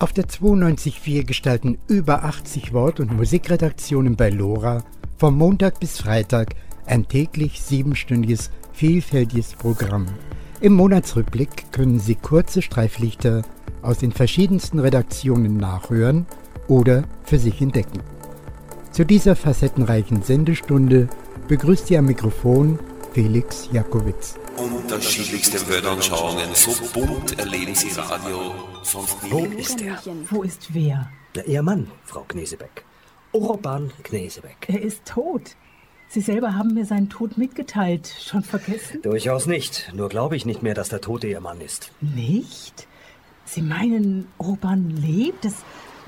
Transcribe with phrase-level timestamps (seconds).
[0.00, 4.84] Auf der 92.4 gestalten über 80 Wort- und Musikredaktionen bei LoRa
[5.16, 6.54] vom Montag bis Freitag
[6.86, 10.06] ein täglich siebenstündiges, vielfältiges Programm.
[10.60, 13.42] Im Monatsrückblick können Sie kurze Streiflichter
[13.82, 16.26] aus den verschiedensten Redaktionen nachhören
[16.68, 18.00] oder für sich entdecken.
[18.92, 21.08] Zu dieser facettenreichen Sendestunde
[21.48, 22.78] begrüßt Sie am Mikrofon
[23.12, 24.36] Felix Jakowitz.
[24.56, 29.98] Unterschiedlichste Weltanschauungen, so bunt erleben Sie Radio sonst Wo ist er?
[30.30, 31.10] Wo ist wer?
[31.34, 32.84] Ja, Ihr Mann, Frau Knesebeck.
[33.32, 34.68] Urban Knesebeck.
[34.68, 35.56] Er ist tot.
[36.08, 38.14] Sie selber haben mir seinen Tod mitgeteilt.
[38.20, 39.02] Schon vergessen?
[39.02, 39.92] Durchaus nicht.
[39.94, 41.92] Nur glaube ich nicht mehr, dass der Tote Ihr Mann ist.
[42.00, 42.86] Nicht?
[43.44, 45.44] Sie meinen, Urban lebt?
[45.44, 45.54] Das,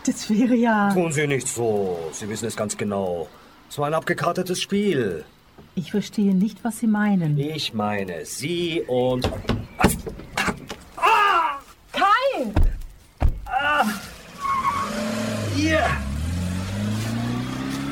[0.07, 0.93] das wäre ja.
[0.93, 1.99] Tun Sie nicht so.
[2.13, 3.29] Sie wissen es ganz genau.
[3.69, 5.25] Es war ein abgekartetes Spiel.
[5.74, 7.38] Ich verstehe nicht, was Sie meinen.
[7.38, 9.30] Ich meine, Sie und.
[11.93, 12.52] Kai!
[15.57, 15.82] Ihr!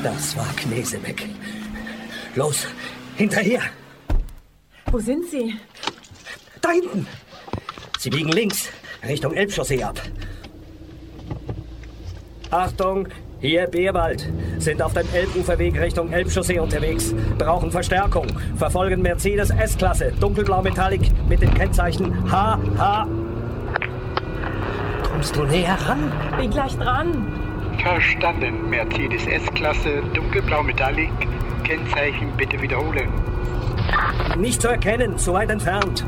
[0.03, 1.27] Das war Knesebeck.
[2.35, 2.67] Los,
[3.15, 3.61] hinterher!
[4.91, 5.55] Wo sind Sie?
[6.61, 7.07] Da hinten!
[7.97, 8.69] Sie biegen links,
[9.07, 10.01] Richtung Elbchaussee ab.
[12.49, 13.07] Achtung,
[13.39, 14.29] hier Beerwald.
[14.57, 17.13] Sind auf dem Elbuferweg Richtung Elbchaussee unterwegs.
[17.37, 18.27] Brauchen Verstärkung.
[18.57, 23.07] Verfolgen Mercedes S-Klasse, dunkelblau Metallic mit dem Kennzeichen HH.
[25.03, 26.11] Kommst du näher ran?
[26.37, 27.27] Bin gleich dran.
[27.81, 28.69] Verstanden.
[28.69, 31.11] Mercedes S-Klasse, dunkelblau Metallic.
[31.63, 33.09] Kennzeichen bitte wiederholen.
[34.37, 36.05] Nicht zu erkennen, zu weit entfernt.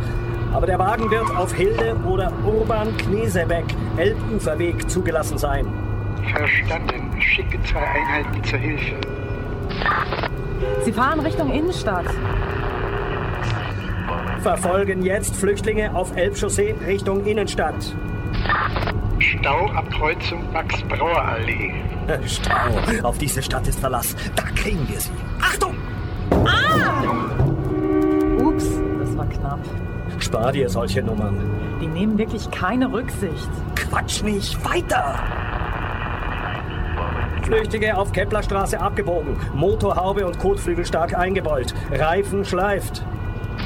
[0.54, 3.66] Aber der Wagen wird auf Hilde oder Urban Knesebeck,
[3.98, 5.91] Elbuferweg zugelassen sein.
[6.34, 7.22] Verstanden.
[7.22, 8.96] Schicke zwei Einheiten zur Hilfe.
[10.84, 12.06] Sie fahren Richtung Innenstadt.
[14.42, 17.96] Verfolgen jetzt Flüchtlinge auf Elbchaussee Richtung Innenstadt.
[19.20, 21.74] Stau ab Kreuzung Max-Brauer-Allee.
[22.26, 22.56] Stau.
[23.04, 24.16] Auf diese Stadt ist Verlass.
[24.36, 25.12] Da kriegen wir sie.
[25.40, 25.76] Achtung!
[28.44, 28.66] Ups,
[29.00, 29.60] das war knapp.
[30.18, 31.38] Spar dir solche Nummern.
[31.80, 33.50] Die nehmen wirklich keine Rücksicht.
[33.76, 34.64] Quatsch nicht.
[34.66, 35.20] Weiter!
[37.44, 39.36] Flüchtige auf Keplerstraße abgebogen.
[39.54, 41.74] Motorhaube und Kotflügel stark eingebeult.
[41.92, 43.04] Reifen schleift.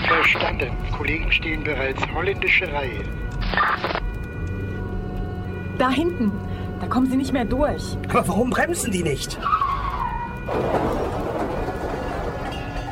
[0.08, 0.72] Verstanden.
[0.98, 3.04] Kollegen stehen bereits holländische Reihe.
[5.78, 6.32] Da hinten.
[6.80, 7.98] Da kommen Sie nicht mehr durch.
[8.10, 9.38] Aber warum bremsen die nicht?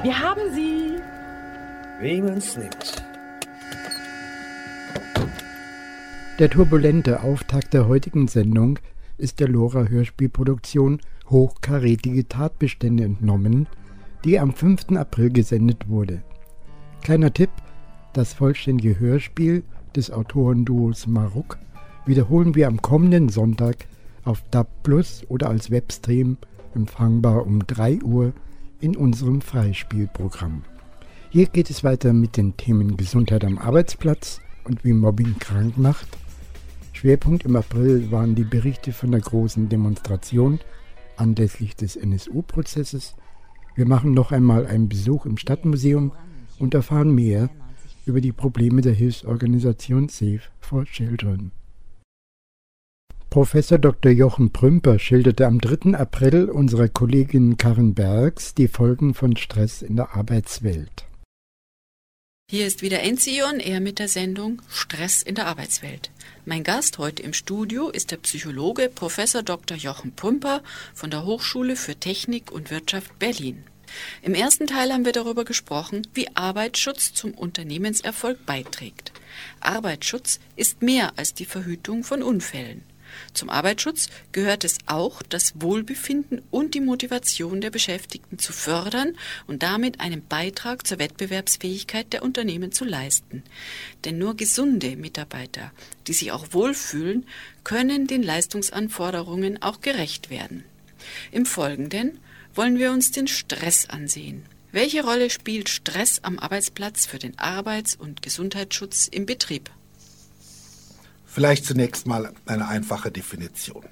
[0.03, 1.00] Wir haben Sie.
[2.00, 3.03] Wie man's nimmt.
[6.39, 8.79] Der turbulente Auftakt der heutigen Sendung
[9.18, 13.68] ist der LoRa Hörspielproduktion Hochkarätige Tatbestände entnommen,
[14.25, 14.91] die am 5.
[14.96, 16.24] April gesendet wurde.
[17.01, 17.50] Kleiner Tipp,
[18.13, 19.63] das vollständige Hörspiel
[19.96, 21.57] des Autorenduos Maruk
[22.06, 23.88] wiederholen wir am kommenden Sonntag
[24.24, 26.38] auf DAB Plus oder als Webstream
[26.75, 28.34] empfangbar um 3 Uhr
[28.80, 30.63] in unserem Freispielprogramm.
[31.30, 36.07] Hier geht es weiter mit den Themen Gesundheit am Arbeitsplatz und wie Mobbing krank macht.
[37.03, 40.61] Schwerpunkt im April waren die Berichte von der großen Demonstration
[41.17, 43.15] anlässlich des NSU-Prozesses.
[43.75, 46.13] Wir machen noch einmal einen Besuch im Stadtmuseum
[46.59, 47.49] und erfahren mehr
[48.05, 51.51] über die Probleme der Hilfsorganisation Save for Children.
[53.29, 54.13] Professor Dr.
[54.13, 55.97] Jochen Prümper schilderte am 3.
[55.97, 61.05] April unserer Kollegin Karin Bergs die Folgen von Stress in der Arbeitswelt.
[62.49, 66.11] Hier ist wieder Enzion, er mit der Sendung Stress in der Arbeitswelt.
[66.45, 69.75] Mein Gast heute im Studio ist der Psychologe Professor Dr.
[69.77, 70.61] Jochen Prümper
[70.93, 73.63] von der Hochschule für Technik und Wirtschaft Berlin.
[74.21, 79.13] Im ersten Teil haben wir darüber gesprochen, wie Arbeitsschutz zum Unternehmenserfolg beiträgt.
[79.59, 82.83] Arbeitsschutz ist mehr als die Verhütung von Unfällen.
[83.34, 89.63] Zum Arbeitsschutz gehört es auch, das Wohlbefinden und die Motivation der Beschäftigten zu fördern und
[89.63, 93.44] damit einen Beitrag zur Wettbewerbsfähigkeit der Unternehmen zu leisten.
[94.06, 95.71] Denn nur gesunde Mitarbeiter,
[96.07, 97.25] die sich auch wohlfühlen,
[97.63, 100.63] können den Leistungsanforderungen auch gerecht werden.
[101.31, 102.19] Im Folgenden
[102.56, 104.45] wollen wir uns den Stress ansehen.
[104.71, 109.69] Welche Rolle spielt Stress am Arbeitsplatz für den Arbeits- und Gesundheitsschutz im Betrieb?
[111.33, 113.83] Vielleicht zunächst mal eine einfache Definition.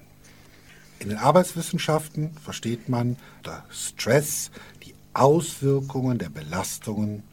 [1.00, 4.52] In den Arbeitswissenschaften versteht man unter Stress
[4.84, 7.24] die Auswirkungen der Belastungen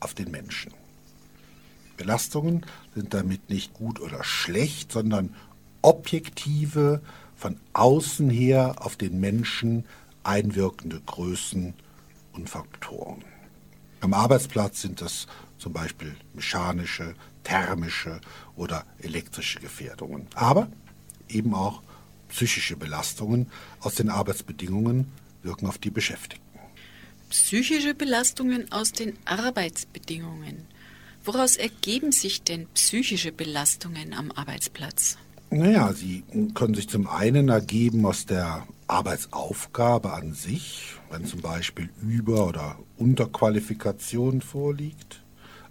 [0.00, 0.70] auf den Menschen.
[1.96, 5.34] Belastungen sind damit nicht gut oder schlecht, sondern
[5.80, 7.00] objektive,
[7.34, 9.86] von außen her auf den Menschen
[10.24, 11.72] einwirkende Größen
[12.34, 13.24] und Faktoren.
[14.02, 15.26] Am Arbeitsplatz sind das
[15.56, 17.14] zum Beispiel mechanische,
[17.44, 18.20] thermische
[18.56, 20.26] oder elektrische Gefährdungen.
[20.34, 20.68] Aber
[21.28, 21.82] eben auch
[22.28, 23.46] psychische Belastungen
[23.80, 25.12] aus den Arbeitsbedingungen
[25.42, 26.42] wirken auf die Beschäftigten.
[27.30, 30.66] Psychische Belastungen aus den Arbeitsbedingungen.
[31.24, 35.16] Woraus ergeben sich denn psychische Belastungen am Arbeitsplatz?
[35.50, 36.24] Naja, sie
[36.54, 42.78] können sich zum einen ergeben aus der Arbeitsaufgabe an sich, wenn zum Beispiel Über- oder
[42.98, 45.23] Unterqualifikation vorliegt.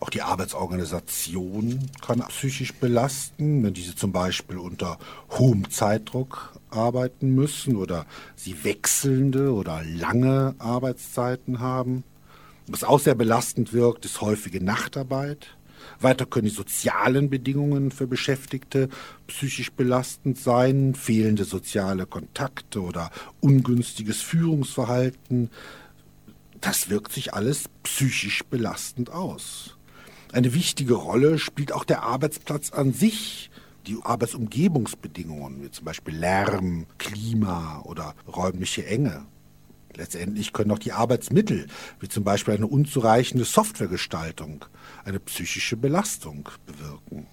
[0.04, 7.78] Auch die Arbeitsorganisation kann psychisch belasten, wenn diese zum Beispiel unter hohem Zeitdruck arbeiten müssen
[7.78, 8.06] oder
[8.36, 12.04] sie wechselnde oder lange Arbeitszeiten haben.
[12.68, 15.56] Was auch sehr belastend wirkt, ist häufige Nachtarbeit.
[16.02, 18.90] Weiter können die sozialen Bedingungen für Beschäftigte
[19.28, 23.10] psychisch belastend sein, fehlende soziale Kontakte oder
[23.40, 25.50] ungünstiges Führungsverhalten.
[26.60, 29.78] Das wirkt sich alles psychisch belastend aus.
[30.34, 33.52] Eine wichtige Rolle spielt auch der Arbeitsplatz an sich,
[33.86, 39.26] die Arbeitsumgebungsbedingungen, wie zum Beispiel Lärm, Klima oder räumliche Enge.
[39.96, 41.68] Letztendlich können auch die Arbeitsmittel,
[42.00, 44.66] wie zum Beispiel eine unzureichende Softwaregestaltung,
[45.06, 47.28] eine psychische Belastung bewirken.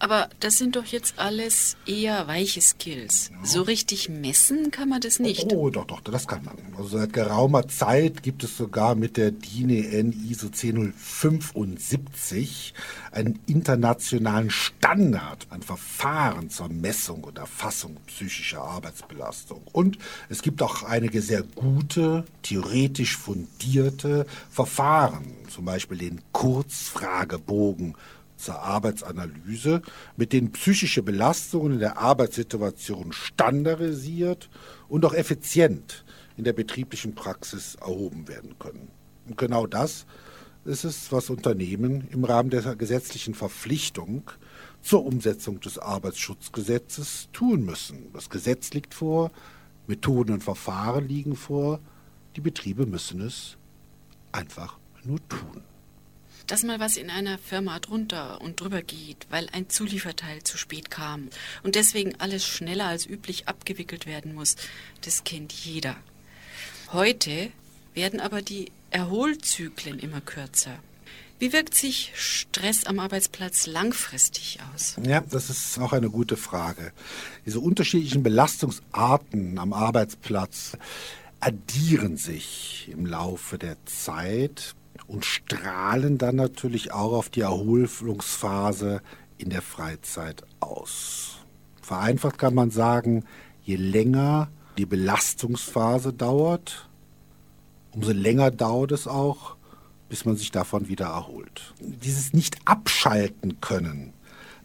[0.00, 3.30] Aber das sind doch jetzt alles eher weiche Skills.
[3.32, 3.44] Ja.
[3.44, 5.52] So richtig messen kann man das nicht.
[5.52, 6.56] Oh, doch, doch, das kann man.
[6.76, 12.74] Also seit geraumer Zeit gibt es sogar mit der DIN EN ISO 10075
[13.10, 19.62] einen internationalen Standard an Verfahren zur Messung und Erfassung psychischer Arbeitsbelastung.
[19.72, 19.98] Und
[20.28, 27.96] es gibt auch einige sehr gute, theoretisch fundierte Verfahren, zum Beispiel den Kurzfragebogen
[28.38, 29.82] zur Arbeitsanalyse,
[30.16, 34.48] mit denen psychische Belastungen in der Arbeitssituation standardisiert
[34.88, 36.04] und auch effizient
[36.36, 38.88] in der betrieblichen Praxis erhoben werden können.
[39.26, 40.06] Und genau das
[40.64, 44.30] ist es, was Unternehmen im Rahmen der gesetzlichen Verpflichtung
[44.80, 48.12] zur Umsetzung des Arbeitsschutzgesetzes tun müssen.
[48.12, 49.30] Das Gesetz liegt vor,
[49.86, 51.80] Methoden und Verfahren liegen vor,
[52.36, 53.56] die Betriebe müssen es
[54.30, 55.62] einfach nur tun
[56.48, 60.90] dass mal was in einer Firma drunter und drüber geht, weil ein Zulieferteil zu spät
[60.90, 61.28] kam
[61.62, 64.56] und deswegen alles schneller als üblich abgewickelt werden muss,
[65.02, 65.94] das kennt jeder.
[66.92, 67.52] Heute
[67.94, 70.78] werden aber die Erholzyklen immer kürzer.
[71.38, 74.96] Wie wirkt sich Stress am Arbeitsplatz langfristig aus?
[75.04, 76.92] Ja, das ist auch eine gute Frage.
[77.46, 80.72] Diese unterschiedlichen Belastungsarten am Arbeitsplatz
[81.38, 84.74] addieren sich im Laufe der Zeit
[85.08, 89.02] und strahlen dann natürlich auch auf die Erholungsphase
[89.38, 91.38] in der Freizeit aus.
[91.80, 93.24] Vereinfacht kann man sagen,
[93.62, 96.88] je länger die Belastungsphase dauert,
[97.92, 99.56] umso länger dauert es auch,
[100.08, 101.74] bis man sich davon wieder erholt.
[101.80, 104.12] Dieses nicht abschalten können,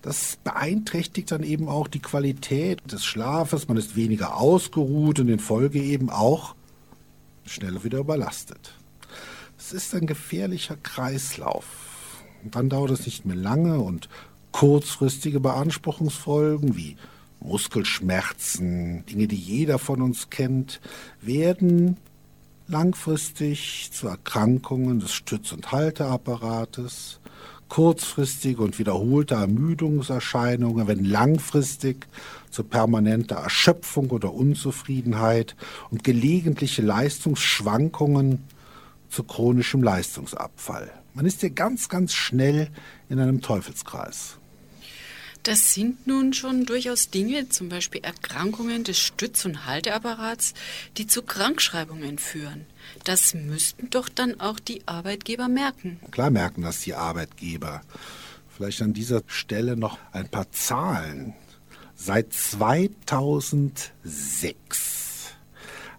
[0.01, 3.69] das beeinträchtigt dann eben auch die Qualität des Schlafes.
[3.69, 6.55] Man ist weniger ausgeruht und in Folge eben auch
[7.45, 8.75] schneller wieder überlastet.
[9.65, 11.63] Es ist ein gefährlicher Kreislauf.
[12.43, 14.09] Dann dauert es nicht mehr lange und
[14.51, 16.97] kurzfristige Beanspruchungsfolgen wie
[17.39, 20.81] Muskelschmerzen, Dinge, die jeder von uns kennt,
[21.21, 21.95] werden
[22.67, 27.21] langfristig zu Erkrankungen des Stütz- und Halteapparates,
[27.69, 32.05] kurzfristige und wiederholte Ermüdungserscheinungen, wenn langfristig
[32.49, 35.55] zu permanenter Erschöpfung oder Unzufriedenheit
[35.89, 38.43] und gelegentliche Leistungsschwankungen
[39.13, 40.91] zu chronischem Leistungsabfall.
[41.13, 42.69] Man ist hier ganz, ganz schnell
[43.09, 44.37] in einem Teufelskreis.
[45.43, 50.53] Das sind nun schon durchaus Dinge, zum Beispiel Erkrankungen des Stütz- und Halteapparats,
[50.97, 52.65] die zu Krankschreibungen führen.
[53.03, 55.99] Das müssten doch dann auch die Arbeitgeber merken.
[56.11, 57.81] Klar merken das die Arbeitgeber.
[58.55, 61.33] Vielleicht an dieser Stelle noch ein paar Zahlen.
[61.95, 64.92] Seit 2006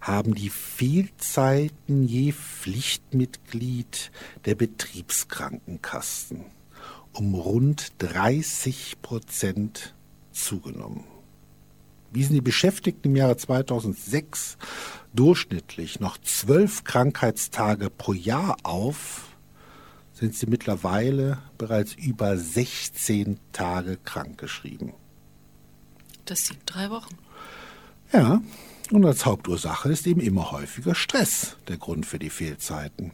[0.05, 4.11] haben die Fehlzeiten je Pflichtmitglied
[4.45, 6.45] der Betriebskrankenkassen
[7.11, 9.95] um rund 30 Prozent
[10.31, 11.05] zugenommen.
[12.11, 14.57] Wiesen die Beschäftigten im Jahre 2006
[15.15, 19.29] durchschnittlich noch zwölf Krankheitstage pro Jahr auf,
[20.13, 24.93] sind sie mittlerweile bereits über 16 Tage krankgeschrieben.
[26.25, 27.17] Das sind drei Wochen.
[28.13, 28.41] Ja,
[28.91, 33.11] und als Hauptursache ist eben immer häufiger Stress der Grund für die Fehlzeiten.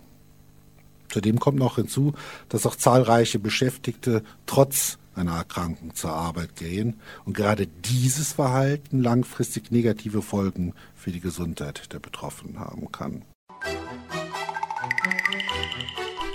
[1.09, 2.13] Zudem kommt noch hinzu,
[2.49, 9.71] dass auch zahlreiche Beschäftigte trotz einer Erkrankung zur Arbeit gehen und gerade dieses Verhalten langfristig
[9.71, 13.23] negative Folgen für die Gesundheit der Betroffenen haben kann.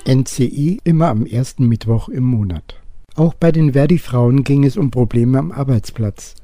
[0.06, 2.80] NCI immer am ersten Mittwoch im Monat.
[3.16, 6.34] Auch bei den Verdi-Frauen ging es um Probleme am Arbeitsplatz.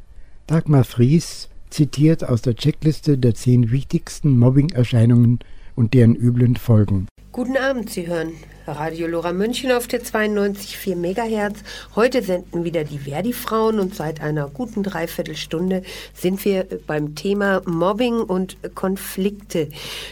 [0.46, 5.40] Dagmar Fries zitiert aus der Checkliste der zehn wichtigsten Mobbing-Erscheinungen
[5.74, 7.08] und deren üblen Folgen.
[7.32, 8.32] Guten Abend, Sie hören
[8.66, 11.60] Radio Lora München auf der 92,4 Megahertz.
[11.96, 15.82] Heute senden wieder die Verdi-Frauen und seit einer guten Dreiviertelstunde
[16.14, 19.68] sind wir beim Thema Mobbing und Konflikte.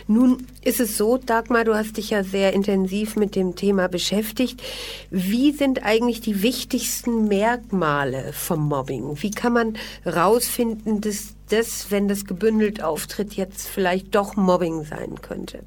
[0.08, 4.62] Nun ist es so, Dagmar, du hast dich ja sehr intensiv mit dem Thema beschäftigt.
[5.10, 9.22] Wie sind eigentlich die wichtigsten Merkmale vom Mobbing?
[9.22, 9.76] Wie kann man
[10.06, 15.60] rausfinden, dass das, wenn das gebündelt auftritt, jetzt vielleicht doch Mobbing sein könnte?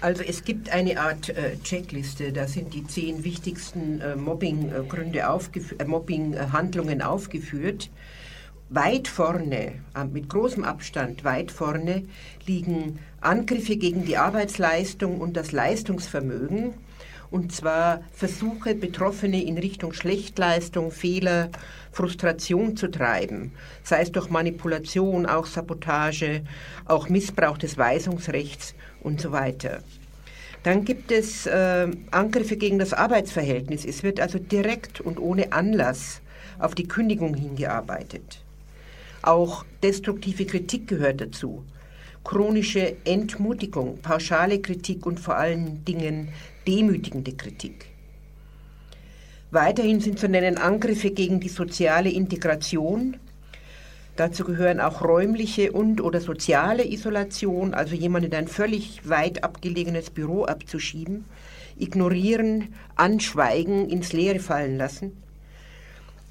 [0.00, 5.84] Also es gibt eine Art äh, Checkliste, da sind die zehn wichtigsten äh, Mobbing-Gründe, äh,
[5.84, 7.90] Mobbing-Handlungen aufgeführt.
[8.70, 12.04] Weit vorne, äh, mit großem Abstand, weit vorne
[12.46, 16.72] liegen Angriffe gegen die Arbeitsleistung und das Leistungsvermögen.
[17.30, 21.50] Und zwar Versuche, Betroffene in Richtung Schlechtleistung, Fehler,
[21.92, 23.52] Frustration zu treiben.
[23.82, 26.42] Sei es durch Manipulation, auch Sabotage,
[26.84, 29.82] auch Missbrauch des Weisungsrechts und so weiter.
[30.62, 33.84] Dann gibt es äh, Angriffe gegen das Arbeitsverhältnis.
[33.84, 36.20] Es wird also direkt und ohne Anlass
[36.58, 38.42] auf die Kündigung hingearbeitet.
[39.22, 41.64] Auch destruktive Kritik gehört dazu.
[42.24, 46.28] Chronische Entmutigung, pauschale Kritik und vor allen Dingen
[46.66, 47.86] demütigende Kritik.
[49.50, 53.16] Weiterhin sind zu nennen Angriffe gegen die soziale Integration,
[54.20, 60.10] Dazu gehören auch räumliche und oder soziale Isolation, also jemanden in ein völlig weit abgelegenes
[60.10, 61.24] Büro abzuschieben,
[61.78, 65.16] ignorieren, anschweigen, ins Leere fallen lassen.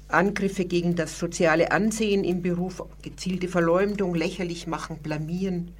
[0.06, 5.72] Angriffe gegen das soziale Ansehen im Beruf, gezielte Verleumdung, lächerlich machen, blamieren,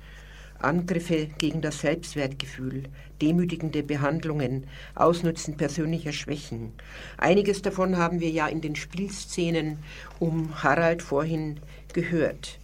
[0.62, 2.84] Angriffe gegen das Selbstwertgefühl,
[3.20, 6.72] demütigende Behandlungen, Ausnutzen persönlicher Schwächen.
[7.16, 9.78] Einiges davon haben wir ja in den Spielszenen
[10.18, 11.60] um Harald vorhin
[11.92, 12.58] gehört.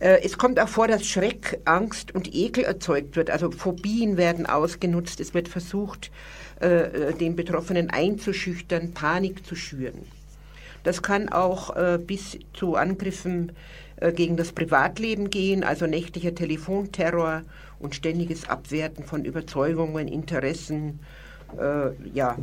[0.00, 3.30] Äh, es kommt auch vor, dass Schreck, Angst und Ekel erzeugt wird.
[3.30, 5.20] Also Phobien werden ausgenutzt.
[5.20, 6.10] Es wird versucht,
[6.60, 10.06] äh, den Betroffenen einzuschüchtern, Panik zu schüren.
[10.82, 13.52] Das kann auch äh, bis zu Angriffen
[14.12, 17.42] gegen das Privatleben gehen, also nächtlicher Telefonterror
[17.78, 21.00] und ständiges Abwerten von Überzeugungen, Interessen,
[21.58, 22.36] äh, ja,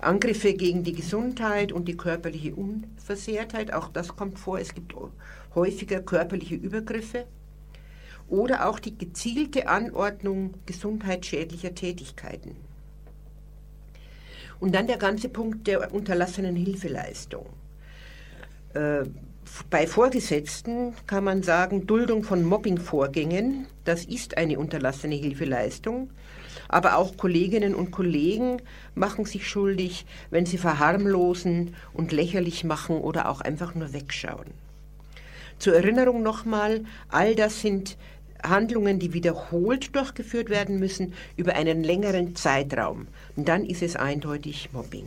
[0.00, 4.58] Angriffe gegen die Gesundheit und die körperliche Unversehrtheit, auch das kommt vor.
[4.58, 4.94] Es gibt
[5.54, 7.26] häufiger körperliche Übergriffe
[8.28, 12.56] oder auch die gezielte Anordnung gesundheitsschädlicher Tätigkeiten.
[14.58, 17.46] Und dann der ganze Punkt der unterlassenen Hilfeleistung.
[18.74, 19.04] Äh,
[19.70, 26.10] bei Vorgesetzten kann man sagen, Duldung von Mobbingvorgängen, das ist eine unterlassene Hilfeleistung.
[26.68, 28.60] Aber auch Kolleginnen und Kollegen
[28.94, 34.46] machen sich schuldig, wenn sie verharmlosen und lächerlich machen oder auch einfach nur wegschauen.
[35.58, 37.96] Zur Erinnerung nochmal, all das sind
[38.42, 43.06] Handlungen, die wiederholt durchgeführt werden müssen über einen längeren Zeitraum.
[43.36, 45.06] Und dann ist es eindeutig Mobbing.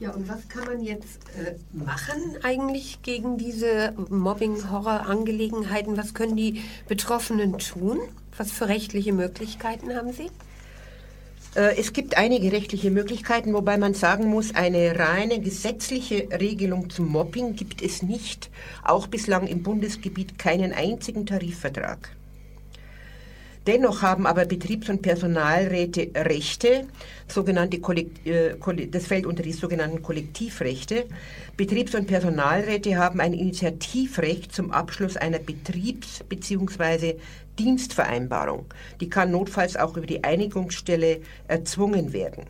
[0.00, 5.96] Ja, und was kann man jetzt äh, machen eigentlich gegen diese Mobbing-Horror-Angelegenheiten?
[5.96, 7.98] Was können die Betroffenen tun?
[8.36, 10.30] Was für rechtliche Möglichkeiten haben sie?
[11.56, 17.08] Äh, es gibt einige rechtliche Möglichkeiten, wobei man sagen muss, eine reine gesetzliche Regelung zum
[17.08, 18.50] Mobbing gibt es nicht,
[18.84, 22.17] auch bislang im Bundesgebiet keinen einzigen Tarifvertrag.
[23.68, 26.86] Dennoch haben aber Betriebs- und Personalräte Rechte,
[27.26, 27.76] sogenannte
[28.24, 31.04] äh, das fällt unter die sogenannten Kollektivrechte.
[31.58, 37.16] Betriebs- und Personalräte haben ein Initiativrecht zum Abschluss einer Betriebs- bzw.
[37.58, 38.64] Dienstvereinbarung.
[39.02, 42.44] Die kann notfalls auch über die Einigungsstelle erzwungen werden.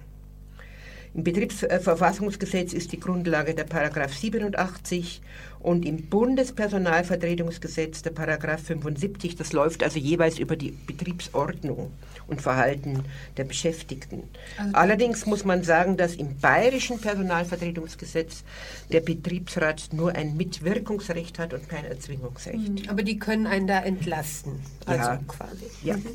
[1.14, 5.20] Im Betriebsverfassungsgesetz ist die Grundlage der Paragraph 87
[5.60, 9.36] und im Bundespersonalvertretungsgesetz der Paragraph 75.
[9.36, 11.92] Das läuft also jeweils über die Betriebsordnung
[12.26, 13.04] und Verhalten
[13.36, 14.22] der Beschäftigten.
[14.56, 18.44] Also Allerdings muss man sagen, dass im bayerischen Personalvertretungsgesetz
[18.92, 22.84] der Betriebsrat nur ein Mitwirkungsrecht hat und kein Erzwingungsrecht.
[22.84, 22.88] Mhm.
[22.88, 25.20] Aber die können einen da entlasten, also ja.
[25.26, 25.64] quasi.
[25.82, 25.96] Ja.
[25.96, 26.06] Mhm.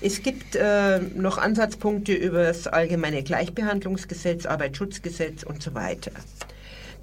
[0.00, 6.10] Es gibt äh, noch Ansatzpunkte über das allgemeine Gleichbehandlungsgesetz, Arbeitsschutzgesetz und so weiter.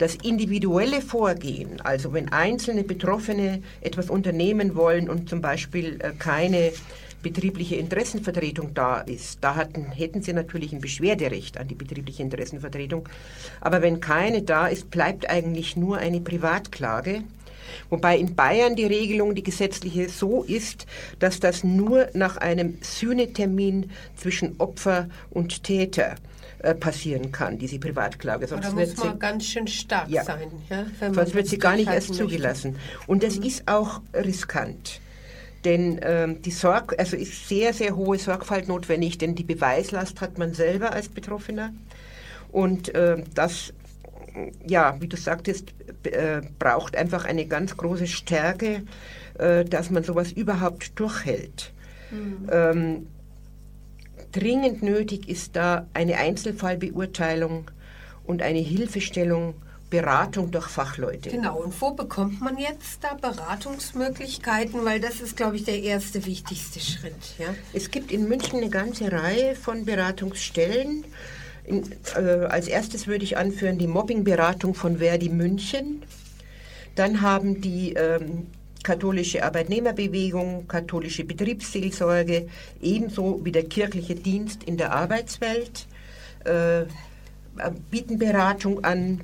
[0.01, 6.71] Das individuelle Vorgehen, also wenn einzelne Betroffene etwas unternehmen wollen und zum Beispiel äh, keine
[7.21, 13.07] betriebliche Interessenvertretung da ist, da hatten, hätten sie natürlich ein Beschwerderecht an die betriebliche Interessenvertretung.
[13.59, 17.21] Aber wenn keine da ist, bleibt eigentlich nur eine Privatklage
[17.89, 20.87] Wobei in Bayern die Regelung, die gesetzliche, so ist,
[21.19, 26.15] dass das nur nach einem Sühnetermin zwischen Opfer und Täter
[26.63, 28.45] äh, passieren kann, diese Privatklage.
[28.47, 30.51] Sonst da muss man sie, ganz schön stark ja, sein.
[30.69, 32.23] Ja, sonst wird sie gar nicht erst möchte.
[32.25, 32.75] zugelassen.
[33.07, 33.45] Und das mhm.
[33.45, 35.01] ist auch riskant.
[35.65, 40.37] Denn ähm, die Sorg also ist sehr, sehr hohe Sorgfalt notwendig, denn die Beweislast hat
[40.37, 41.73] man selber als Betroffener.
[42.51, 43.73] Und äh, das,
[44.67, 48.83] ja, wie du sagtest, äh, braucht einfach eine ganz große Stärke,
[49.37, 51.73] äh, dass man sowas überhaupt durchhält.
[52.11, 52.49] Mhm.
[52.51, 53.07] Ähm,
[54.31, 57.69] dringend nötig ist da eine Einzelfallbeurteilung
[58.25, 59.55] und eine Hilfestellung
[59.91, 61.29] Beratung durch Fachleute.
[61.29, 64.83] Genau, und wo bekommt man jetzt da Beratungsmöglichkeiten?
[64.85, 67.35] Weil das ist, glaube ich, der erste wichtigste Schritt.
[67.37, 67.53] Ja?
[67.73, 71.03] Es gibt in München eine ganze Reihe von Beratungsstellen.
[71.65, 71.83] In,
[72.15, 76.03] äh, als erstes würde ich anführen die Mobbingberatung von Verdi München.
[76.95, 78.47] Dann haben die ähm,
[78.83, 82.47] katholische Arbeitnehmerbewegung, katholische Betriebsseelsorge,
[82.81, 85.87] ebenso wie der kirchliche Dienst in der Arbeitswelt,
[86.45, 86.83] äh,
[87.89, 89.21] bieten Beratung an.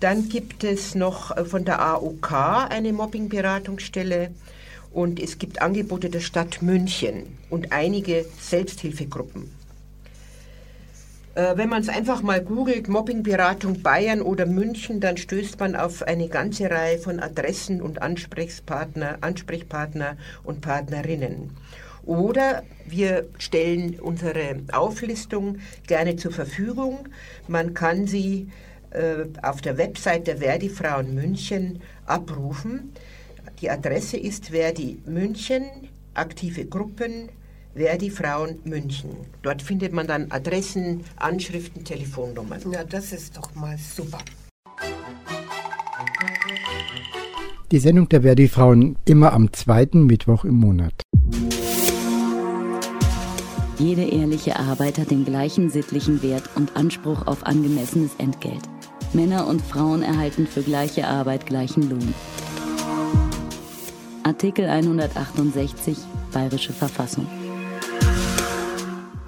[0.00, 2.32] Dann gibt es noch äh, von der AOK
[2.68, 4.30] eine Mobbingberatungsstelle
[4.92, 9.50] und es gibt Angebote der Stadt München und einige Selbsthilfegruppen.
[11.34, 16.02] Äh, wenn man es einfach mal googelt, Mobbingberatung Bayern oder München, dann stößt man auf
[16.02, 21.50] eine ganze Reihe von Adressen und Ansprechpartner, Ansprechpartner und Partnerinnen.
[22.06, 27.08] Oder wir stellen unsere Auflistung gerne zur Verfügung.
[27.48, 28.48] Man kann sie
[28.90, 32.92] äh, auf der Website der Verdi Frauen München abrufen.
[33.60, 35.64] Die Adresse ist Verdi München,
[36.12, 37.30] aktive Gruppen,
[37.74, 39.10] Verdi Frauen München.
[39.42, 42.60] Dort findet man dann Adressen, Anschriften, Telefonnummern.
[42.70, 44.18] Ja, das ist doch mal super.
[47.72, 50.94] Die Sendung der Verdi Frauen immer am zweiten Mittwoch im Monat.
[53.78, 58.62] Jede ehrliche Arbeit hat den gleichen sittlichen Wert und Anspruch auf angemessenes Entgelt.
[59.12, 62.14] Männer und Frauen erhalten für gleiche Arbeit gleichen Lohn.
[64.22, 65.98] Artikel 168
[66.32, 67.26] Bayerische Verfassung.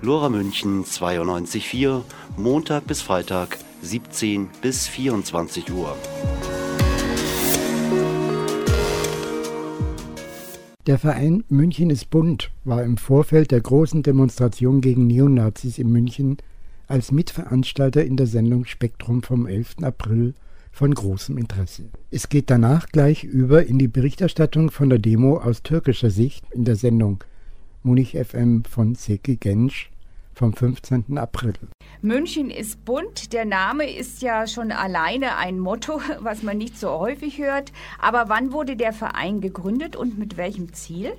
[0.06, 2.02] Lora München 92.4,
[2.36, 5.96] Montag bis Freitag 17 bis 24 Uhr.
[10.86, 16.36] Der Verein München ist bunt war im Vorfeld der großen Demonstration gegen Neonazis in München
[16.86, 19.78] als Mitveranstalter in der Sendung Spektrum vom 11.
[19.82, 20.34] April
[20.70, 21.86] von großem Interesse.
[22.12, 26.64] Es geht danach gleich über in die Berichterstattung von der Demo aus türkischer Sicht in
[26.64, 27.24] der Sendung
[27.82, 29.90] Munich FM von Seki Gensch
[30.36, 31.16] vom 15.
[31.16, 31.54] April.
[32.02, 33.32] München ist bunt.
[33.32, 37.72] Der Name ist ja schon alleine ein Motto, was man nicht so häufig hört.
[37.98, 41.12] Aber wann wurde der Verein gegründet und mit welchem Ziel?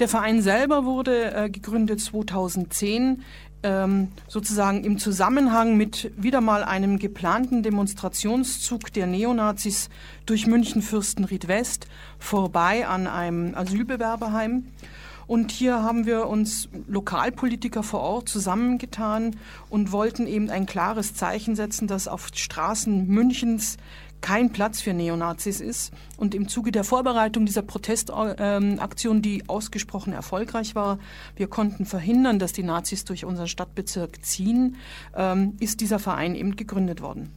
[0.00, 3.22] Der Verein selber wurde äh, gegründet 2010
[3.64, 9.90] ähm, sozusagen im Zusammenhang mit wieder mal einem geplanten Demonstrationszug der Neonazis
[10.26, 14.68] durch München-Fürstenried West vorbei an einem Asylbewerberheim.
[15.28, 19.36] Und hier haben wir uns Lokalpolitiker vor Ort zusammengetan
[19.68, 23.76] und wollten eben ein klares Zeichen setzen, dass auf Straßen Münchens
[24.22, 25.92] kein Platz für Neonazis ist.
[26.16, 30.98] Und im Zuge der Vorbereitung dieser Protestaktion, die ausgesprochen erfolgreich war,
[31.36, 34.76] wir konnten verhindern, dass die Nazis durch unseren Stadtbezirk ziehen,
[35.14, 37.32] ähm, ist dieser Verein eben gegründet worden.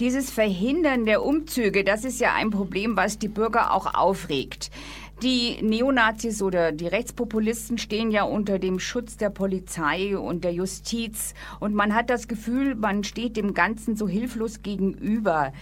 [0.00, 4.70] Dieses Verhindern der Umzüge, das ist ja ein Problem, was die Bürger auch aufregt.
[5.22, 11.34] Die Neonazis oder die Rechtspopulisten stehen ja unter dem Schutz der Polizei und der Justiz
[11.60, 15.52] und man hat das Gefühl, man steht dem Ganzen so hilflos gegenüber.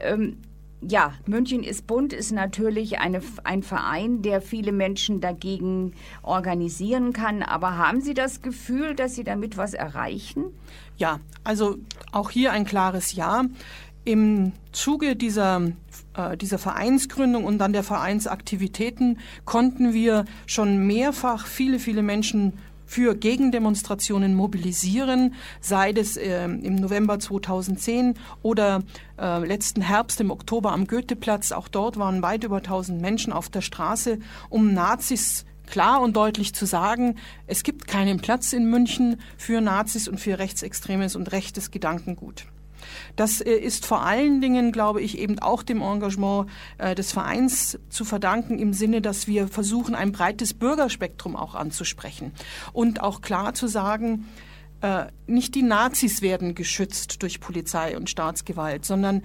[0.00, 0.36] Ähm,
[0.80, 5.92] ja, München ist bunt ist natürlich eine, ein Verein, der viele Menschen dagegen
[6.22, 7.42] organisieren kann.
[7.42, 10.44] Aber haben Sie das Gefühl, dass Sie damit was erreichen?
[10.96, 11.76] Ja, also
[12.12, 13.44] auch hier ein klares Ja.
[14.04, 15.62] Im Zuge dieser,
[16.16, 22.54] äh, dieser Vereinsgründung und dann der Vereinsaktivitäten konnten wir schon mehrfach viele, viele Menschen
[22.90, 28.82] für Gegendemonstrationen mobilisieren, sei es äh, im November 2010 oder
[29.16, 31.52] äh, letzten Herbst im Oktober am Goetheplatz.
[31.52, 36.52] Auch dort waren weit über 1000 Menschen auf der Straße, um Nazis klar und deutlich
[36.52, 37.14] zu sagen,
[37.46, 42.46] es gibt keinen Platz in München für Nazis und für rechtsextremes und rechtes Gedankengut.
[43.16, 47.78] Das äh, ist vor allen Dingen, glaube ich, eben auch dem Engagement äh, des Vereins
[47.88, 52.32] zu verdanken, im Sinne, dass wir versuchen, ein breites Bürgerspektrum auch anzusprechen
[52.72, 54.26] und auch klar zu sagen,
[54.80, 59.22] äh, nicht die Nazis werden geschützt durch Polizei und Staatsgewalt, sondern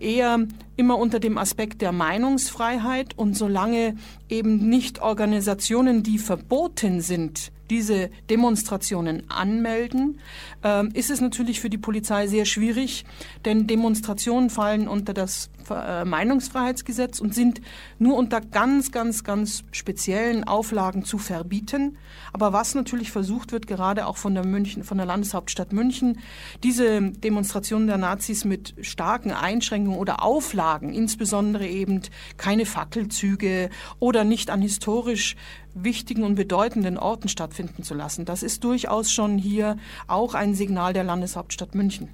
[0.00, 3.16] eher immer unter dem Aspekt der Meinungsfreiheit.
[3.16, 3.96] Und solange
[4.28, 10.20] eben nicht Organisationen, die verboten sind, diese Demonstrationen anmelden,
[10.62, 13.06] ähm, ist es natürlich für die Polizei sehr schwierig,
[13.46, 17.60] denn Demonstrationen fallen unter das Meinungsfreiheitsgesetz und sind
[17.98, 21.98] nur unter ganz, ganz, ganz speziellen Auflagen zu verbieten.
[22.32, 26.18] Aber was natürlich versucht wird, gerade auch von der München, von der Landeshauptstadt München,
[26.62, 32.02] diese Demonstrationen der Nazis mit starken Einschränkungen oder Auflagen, insbesondere eben
[32.36, 35.36] keine Fackelzüge oder nicht an historisch
[35.74, 38.24] wichtigen und bedeutenden Orten stattfinden zu lassen.
[38.24, 42.10] Das ist durchaus schon hier auch ein Signal der Landeshauptstadt München.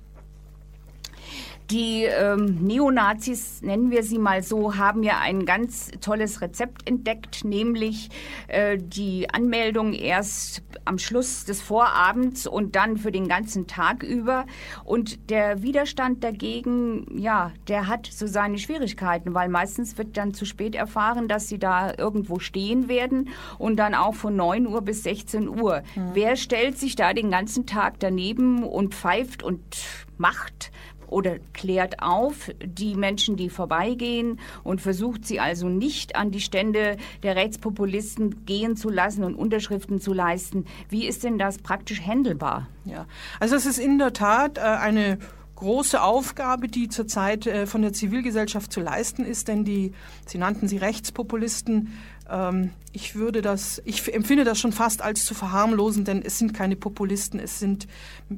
[1.71, 7.45] Die ähm, Neonazis, nennen wir sie mal so, haben ja ein ganz tolles Rezept entdeckt,
[7.45, 8.09] nämlich
[8.47, 14.47] äh, die Anmeldung erst am Schluss des Vorabends und dann für den ganzen Tag über.
[14.85, 20.47] Und der Widerstand dagegen, ja, der hat so seine Schwierigkeiten, weil meistens wird dann zu
[20.47, 23.29] spät erfahren, dass sie da irgendwo stehen werden
[23.59, 25.83] und dann auch von 9 Uhr bis 16 Uhr.
[25.95, 26.11] Mhm.
[26.15, 29.77] Wer stellt sich da den ganzen Tag daneben und pfeift und
[30.17, 30.71] macht?
[31.09, 36.97] Oder klärt auf die Menschen, die vorbeigehen und versucht sie also nicht an die Stände
[37.23, 40.67] der Rechtspopulisten gehen zu lassen und Unterschriften zu leisten.
[40.89, 42.69] Wie ist denn das praktisch händelbar?
[42.85, 43.07] Ja,
[43.41, 45.19] also es ist in der Tat äh, eine
[45.59, 49.93] große Aufgabe, die zurzeit äh, von der Zivilgesellschaft zu leisten ist, denn die,
[50.25, 51.93] Sie nannten sie Rechtspopulisten,
[52.31, 56.55] ähm, ich würde das, ich empfinde das schon fast als zu verharmlosen, denn es sind
[56.55, 57.87] keine Populisten, es sind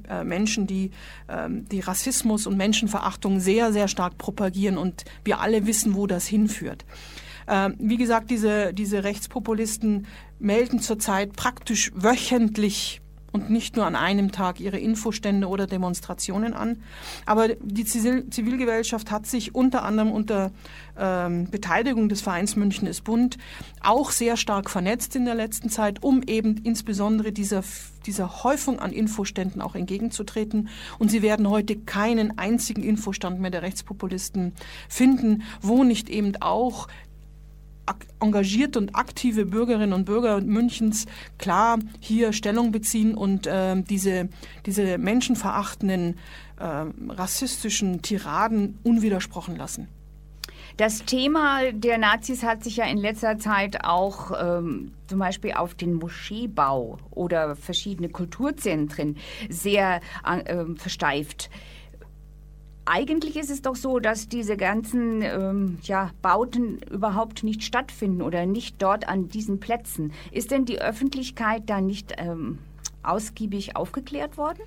[0.08, 0.90] äh, Menschen, die,
[1.28, 6.26] ähm, die Rassismus und Menschenverachtung sehr, sehr stark propagieren und wir alle wissen, wo das
[6.26, 6.84] hinführt.
[7.48, 10.06] Ähm, wie gesagt, diese, diese Rechtspopulisten
[10.38, 13.00] melden zurzeit praktisch wöchentlich
[13.32, 16.82] und nicht nur an einem Tag ihre Infostände oder Demonstrationen an.
[17.26, 20.50] Aber die Zivilgesellschaft hat sich unter anderem unter
[20.98, 23.38] ähm, Beteiligung des Vereins München ist Bund
[23.82, 27.62] auch sehr stark vernetzt in der letzten Zeit, um eben insbesondere dieser,
[28.06, 30.68] dieser Häufung an Infoständen auch entgegenzutreten.
[30.98, 34.52] Und Sie werden heute keinen einzigen Infostand mehr der Rechtspopulisten
[34.88, 36.88] finden, wo nicht eben auch
[38.20, 41.06] engagierte und aktive Bürgerinnen und Bürger Münchens
[41.38, 44.28] klar hier Stellung beziehen und äh, diese,
[44.66, 46.18] diese menschenverachtenden,
[46.58, 46.64] äh,
[47.08, 49.88] rassistischen Tiraden unwidersprochen lassen.
[50.76, 55.74] Das Thema der Nazis hat sich ja in letzter Zeit auch ähm, zum Beispiel auf
[55.74, 59.16] den Moscheebau oder verschiedene Kulturzentren
[59.48, 61.50] sehr äh, versteift.
[62.86, 68.46] Eigentlich ist es doch so, dass diese ganzen ähm, ja, Bauten überhaupt nicht stattfinden oder
[68.46, 70.12] nicht dort an diesen Plätzen.
[70.32, 72.58] Ist denn die Öffentlichkeit da nicht ähm,
[73.02, 74.62] ausgiebig aufgeklärt worden?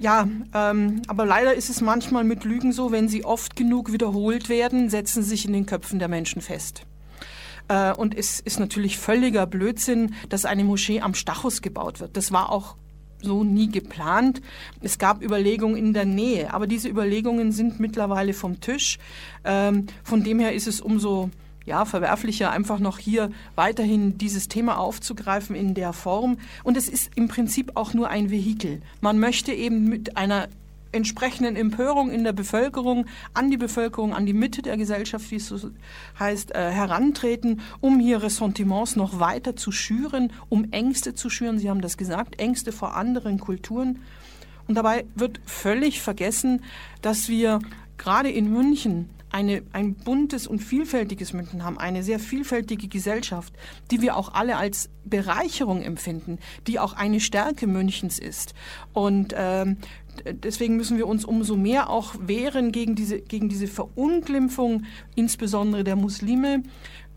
[0.00, 4.48] Ja, ähm, aber leider ist es manchmal mit Lügen so, wenn sie oft genug wiederholt
[4.48, 6.86] werden, setzen sie sich in den Köpfen der Menschen fest.
[7.68, 12.16] Äh, und es ist natürlich völliger Blödsinn, dass eine Moschee am Stachus gebaut wird.
[12.16, 12.76] Das war auch
[13.22, 14.40] so nie geplant.
[14.80, 18.98] Es gab Überlegungen in der Nähe, aber diese Überlegungen sind mittlerweile vom Tisch.
[19.44, 21.30] Ähm, von dem her ist es umso
[21.66, 26.38] ja, verwerflicher, einfach noch hier weiterhin dieses Thema aufzugreifen in der Form.
[26.64, 28.80] Und es ist im Prinzip auch nur ein Vehikel.
[29.00, 30.48] Man möchte eben mit einer
[30.92, 35.48] entsprechenden Empörung in der Bevölkerung, an die Bevölkerung, an die Mitte der Gesellschaft, wie es
[35.48, 35.70] so
[36.18, 41.58] heißt, äh, herantreten, um hier Ressentiments noch weiter zu schüren, um Ängste zu schüren.
[41.58, 44.00] Sie haben das gesagt, Ängste vor anderen Kulturen.
[44.66, 46.62] Und dabei wird völlig vergessen,
[47.02, 47.58] dass wir
[47.98, 53.52] gerade in München eine, ein buntes und vielfältiges München haben, eine sehr vielfältige Gesellschaft,
[53.90, 58.54] die wir auch alle als Bereicherung empfinden, die auch eine Stärke Münchens ist.
[58.92, 59.78] Und ähm,
[60.24, 65.96] deswegen müssen wir uns umso mehr auch wehren gegen diese, gegen diese Verunglimpfung, insbesondere der
[65.96, 66.62] Muslime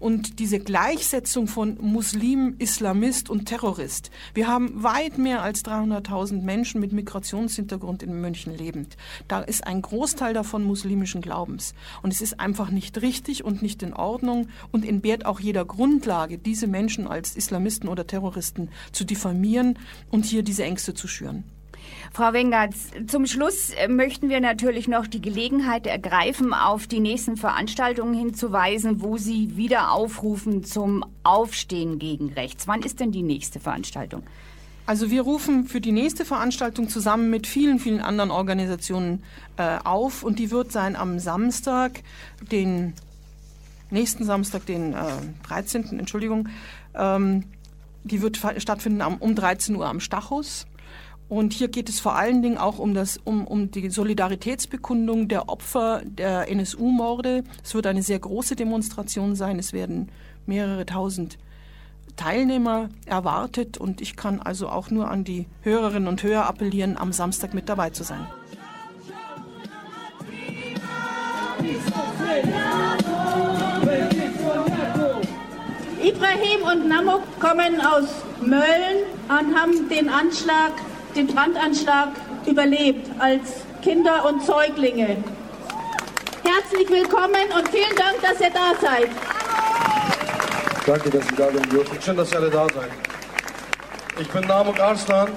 [0.04, 4.12] und diese Gleichsetzung von Muslim, Islamist und Terrorist.
[4.34, 8.98] Wir haben weit mehr als 300.000 Menschen mit Migrationshintergrund in München lebend.
[9.30, 11.74] Da ist ein Großteil davon muslimischen Glaubens.
[12.02, 16.38] Und es ist einfach nicht richtig und nicht in Ordnung und entbehrt auch jeder Grundlage,
[16.38, 19.80] diese Menschen als Islamisten oder Terroristen zu diffamieren
[20.12, 21.46] und hier diese Ängste zu schüren.
[22.12, 28.14] Frau Wengertz, zum Schluss möchten wir natürlich noch die Gelegenheit ergreifen, auf die nächsten Veranstaltungen
[28.14, 32.68] hinzuweisen, wo Sie wieder aufrufen zum Aufstehen gegen Rechts.
[32.68, 34.24] Wann ist denn die nächste Veranstaltung?
[34.86, 39.24] Also wir rufen für die nächste Veranstaltung zusammen mit vielen, vielen anderen Organisationen
[39.56, 42.02] äh, auf und die wird sein am Samstag,
[42.52, 42.94] den
[43.92, 44.98] nächsten Samstag, den äh,
[45.48, 46.00] 13.
[46.00, 46.50] Entschuldigung.
[46.96, 47.46] Ähm,
[48.04, 50.68] die wird stattfinden um 13 Uhr am Stachus.
[51.30, 55.50] Und hier geht es vor allen Dingen auch um, das, um, um die Solidaritätsbekundung der
[55.50, 57.44] Opfer der NSU-Morde.
[57.64, 59.58] Es wird eine sehr große Demonstration sein.
[59.58, 60.10] Es werden
[60.46, 61.38] mehrere tausend
[62.16, 67.12] Teilnehmer erwartet und ich kann also auch nur an die Hörerinnen und Hörer appellieren, am
[67.12, 68.28] Samstag mit dabei zu sein.
[76.04, 78.10] Ibrahim und Namuk kommen aus
[78.42, 80.74] Mölln und haben den Anschlag,
[81.16, 82.10] den Brandanschlag
[82.46, 85.18] überlebt als Kinder und Säuglinge.
[86.44, 89.10] Herzlich willkommen und vielen Dank, dass ihr da seid.
[90.86, 92.02] Danke, dass Sie da sein dürfen.
[92.02, 92.90] Schön, dass ihr alle da seid.
[94.20, 95.30] Ich bin Namuk Arslan,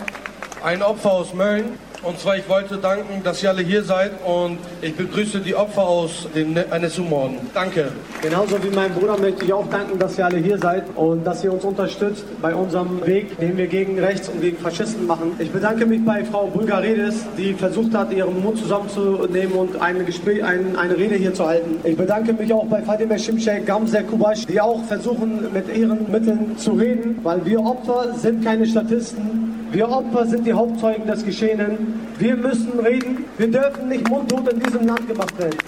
[0.64, 1.78] ein Opfer aus Mölln.
[2.06, 5.82] Und zwar, ich wollte danken, dass ihr alle hier seid und ich begrüße die Opfer
[5.82, 7.38] aus dem NSU-Morden.
[7.52, 7.88] Danke.
[8.22, 11.42] Genauso wie mein Bruder möchte ich auch danken, dass ihr alle hier seid und dass
[11.42, 15.32] ihr uns unterstützt bei unserem Weg, den wir gegen Rechts und gegen Faschisten machen.
[15.40, 20.44] Ich bedanke mich bei Frau Bulgaridis, die versucht hat, ihren Mund zusammenzunehmen und ein Gespräch,
[20.44, 21.80] ein, eine Rede hier zu halten.
[21.82, 26.56] Ich bedanke mich auch bei Fatima Shimshek, Gamze Kubash, die auch versuchen, mit ihren Mitteln
[26.56, 29.45] zu reden, weil wir Opfer sind keine Statisten.
[29.72, 32.00] Wir Opfer sind die Hauptzeugen des Geschehenen.
[32.18, 33.24] Wir müssen reden.
[33.36, 35.58] Wir dürfen nicht mundtot in diesem Land gemacht werden.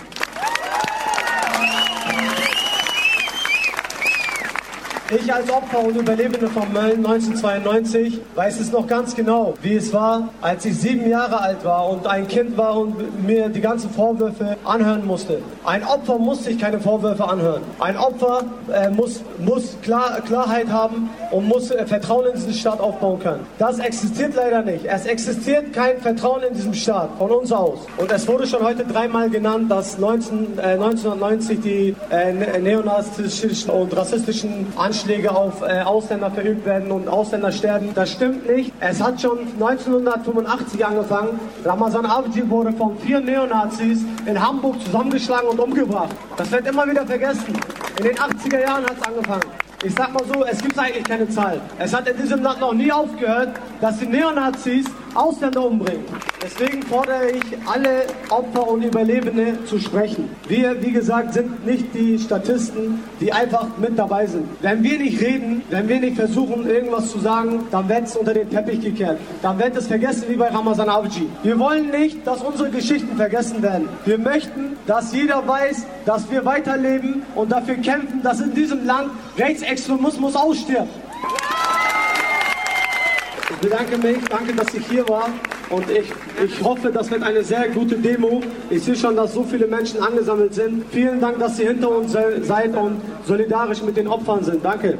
[5.10, 9.90] Ich als Opfer und Überlebende von Mölln 1992 weiß es noch ganz genau, wie es
[9.94, 13.88] war, als ich sieben Jahre alt war und ein Kind war und mir die ganzen
[13.88, 15.40] Vorwürfe anhören musste.
[15.64, 17.62] Ein Opfer muss sich keine Vorwürfe anhören.
[17.80, 22.78] Ein Opfer äh, muss, muss Klar, Klarheit haben und muss äh, Vertrauen in diesen Staat
[22.78, 23.46] aufbauen können.
[23.58, 24.84] Das existiert leider nicht.
[24.84, 27.78] Es existiert kein Vertrauen in diesem Staat von uns aus.
[27.96, 33.70] Und es wurde schon heute dreimal genannt, dass 19, äh, 1990 die äh, ne-, neonazistischen
[33.70, 37.94] und rassistischen Anschläge Anschläge auf äh, Ausländer verübt werden und Ausländer sterben.
[37.94, 38.72] Das stimmt nicht.
[38.80, 41.38] Es hat schon 1985 angefangen.
[41.64, 46.16] Ramazan Avcı wurde von vier Neonazis in Hamburg zusammengeschlagen und umgebracht.
[46.36, 47.54] Das wird immer wieder vergessen.
[47.98, 49.44] In den 80er Jahren hat es angefangen.
[49.84, 51.60] Ich sag mal so, es gibt eigentlich keine Zahl.
[51.78, 56.06] Es hat in diesem Land noch nie aufgehört, dass die Neonazis Ausländer umbringen.
[56.40, 60.30] Deswegen fordere ich alle Opfer und Überlebende zu sprechen.
[60.46, 64.44] Wir, wie gesagt, sind nicht die Statisten, die einfach mit dabei sind.
[64.60, 68.34] Wenn wir nicht reden, wenn wir nicht versuchen, irgendwas zu sagen, dann wird es unter
[68.34, 69.18] den Teppich gekehrt.
[69.42, 71.28] Dann wird es vergessen wie bei Ramazan Avci.
[71.42, 73.88] Wir wollen nicht, dass unsere Geschichten vergessen werden.
[74.04, 79.10] Wir möchten, dass jeder weiß, dass wir weiterleben und dafür kämpfen, dass in diesem Land
[79.36, 80.88] Rechtsextremismus ausstirbt.
[83.50, 85.30] Ich bedanke mich, danke, dass ich hier war
[85.70, 86.12] und ich,
[86.44, 88.42] ich hoffe, das wird eine sehr gute Demo.
[88.68, 90.84] Ich sehe schon, dass so viele Menschen angesammelt sind.
[90.90, 94.62] Vielen Dank, dass ihr hinter uns seid und solidarisch mit den Opfern sind.
[94.62, 94.98] Danke.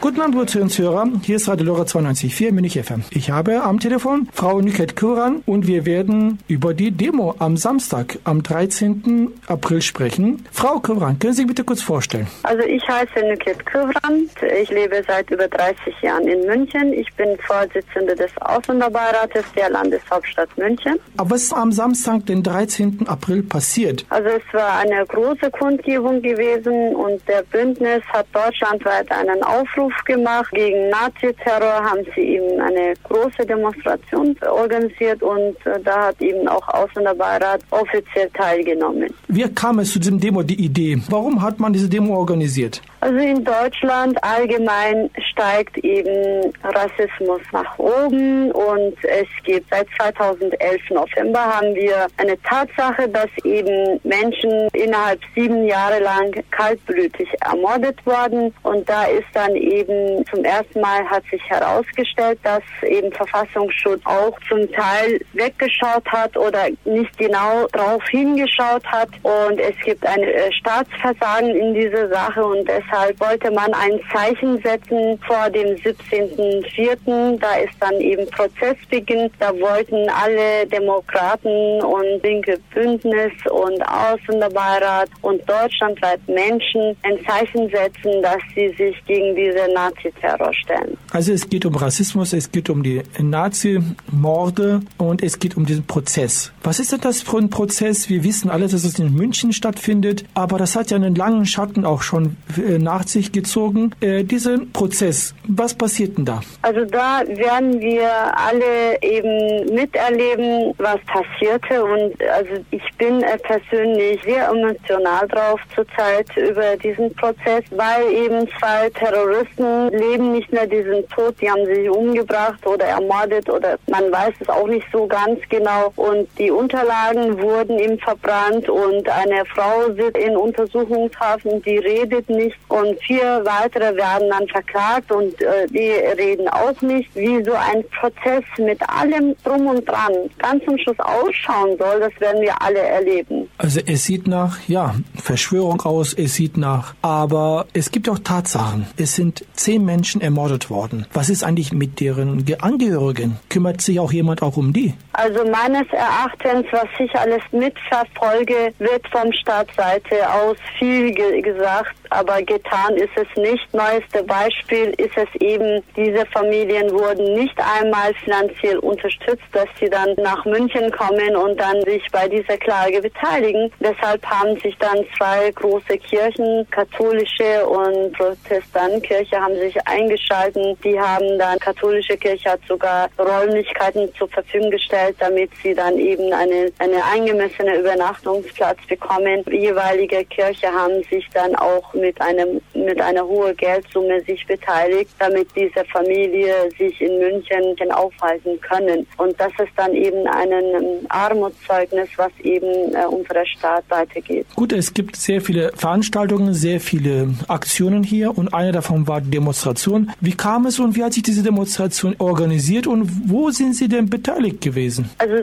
[0.00, 1.08] Guten Abend, liebe Zuhörer.
[1.22, 3.04] Hier ist Radio Lora 92.4 Münich FM.
[3.10, 8.18] Ich habe am Telefon Frau Nüket Kuran und wir werden über die Demo am Samstag,
[8.24, 9.32] am 13.
[9.46, 10.46] April sprechen.
[10.52, 12.26] Frau Kuran, können Sie sich bitte kurz vorstellen?
[12.44, 14.30] Also ich heiße Nüket Kuran.
[14.62, 16.94] Ich lebe seit über 30 Jahren in München.
[16.94, 20.98] Ich bin Vorsitzende des Ausländerbeirates der Landeshauptstadt München.
[21.18, 23.06] Aber was ist am Samstag, den 13.
[23.06, 24.06] April passiert?
[24.08, 29.92] Also es war eine große Kundgebung gewesen und der Bündnis hat deutschlandweit ein einen Aufruf
[30.04, 36.46] gemacht gegen Nazi-Terror, haben sie eben eine große Demonstration organisiert und äh, da hat eben
[36.48, 39.08] auch Ausländerbeirat offiziell teilgenommen.
[39.28, 40.98] Wie kam es zu diesem Demo, die Idee?
[41.08, 42.82] Warum hat man diese Demo organisiert?
[43.00, 51.40] Also in Deutschland allgemein steigt eben Rassismus nach oben und es gibt seit 2011 November
[51.40, 58.88] haben wir eine Tatsache, dass eben Menschen innerhalb sieben Jahre lang kaltblütig ermordet wurden und
[58.88, 64.70] da ist dann eben zum ersten Mal hat sich herausgestellt, dass eben Verfassungsschutz auch zum
[64.72, 71.54] Teil weggeschaut hat oder nicht genau darauf hingeschaut hat und es gibt ein äh, Staatsversagen
[71.54, 77.38] in dieser Sache und deshalb wollte man ein Zeichen setzen vor dem 17.04.
[77.38, 79.30] Da ist dann eben Prozessbeginn.
[79.38, 88.22] Da wollten alle Demokraten und linke Bündnis und Ausländerbeirat und deutschlandweit Menschen ein Zeichen setzen,
[88.22, 90.96] dass sie sich gegen diese Nazi-Terror stellen.
[91.12, 95.86] Also es geht um Rassismus, es geht um die Nazi-Morde und es geht um diesen
[95.86, 96.52] Prozess.
[96.62, 98.08] Was ist denn das für ein Prozess?
[98.08, 101.84] Wir wissen alle, dass es in München stattfindet, aber das hat ja einen langen Schatten
[101.84, 103.92] auch schon äh, nach sich gezogen.
[104.00, 106.40] Äh, diesen Prozess, was passiert denn da?
[106.62, 114.20] Also da werden wir alle eben miterleben, was passierte und also ich bin äh, persönlich
[114.24, 120.82] sehr emotional drauf zurzeit über diesen Prozess, weil eben seit Terroristen leben nicht mehr, die
[120.82, 125.06] sind tot, die haben sich umgebracht oder ermordet oder man weiß es auch nicht so
[125.06, 125.92] ganz genau.
[125.96, 132.56] Und die Unterlagen wurden ihm verbrannt und eine Frau sitzt in Untersuchungshafen, die redet nicht
[132.68, 137.14] und vier weitere werden dann verklagt und äh, die reden auch nicht.
[137.14, 142.20] Wie so ein Prozess mit allem drum und dran ganz zum Schluss ausschauen soll, das
[142.20, 143.48] werden wir alle erleben.
[143.58, 148.75] Also es sieht nach, ja, Verschwörung aus, es sieht nach, aber es gibt auch Tatsachen.
[148.96, 151.06] Es sind zehn Menschen ermordet worden.
[151.12, 153.38] Was ist eigentlich mit deren Angehörigen?
[153.48, 154.94] Kümmert sich auch jemand auch um die?
[155.12, 162.42] Also meines Erachtens, was ich alles mitverfolge, wird vom Staatsseite aus viel ge gesagt, aber
[162.42, 163.72] getan ist es nicht.
[163.72, 170.10] Neueste Beispiel ist es eben, diese Familien wurden nicht einmal finanziell unterstützt, dass sie dann
[170.16, 173.70] nach München kommen und dann sich bei dieser Klage beteiligen.
[173.80, 178.16] Deshalb haben sich dann zwei große Kirchen, katholische und
[178.66, 180.76] Protestantenkirche, haben sich eingeschalten.
[180.84, 186.32] Die haben dann, katholische Kirche hat sogar Räumlichkeiten zur Verfügung gestellt, damit sie dann eben
[186.32, 189.42] eine, eine angemessene Übernachtungsplatz bekommen.
[189.46, 195.10] Die jeweilige Kirche haben sich dann auch mit einem, mit einer hohen Geldsumme sich beteiligt,
[195.18, 199.06] damit diese Familie sich in München aufhalten können.
[199.16, 204.46] Und das ist dann eben ein Armutszeugnis, was eben äh, unserer Staat weitergeht.
[204.54, 209.30] Gut, es gibt sehr viele Veranstaltungen, sehr viele Aktionen hier und eine davon war die
[209.30, 210.10] Demonstration.
[210.20, 214.08] Wie kam es und wie hat sich diese Demonstration organisiert und wo sind Sie denn
[214.08, 215.10] beteiligt gewesen?
[215.18, 215.36] Also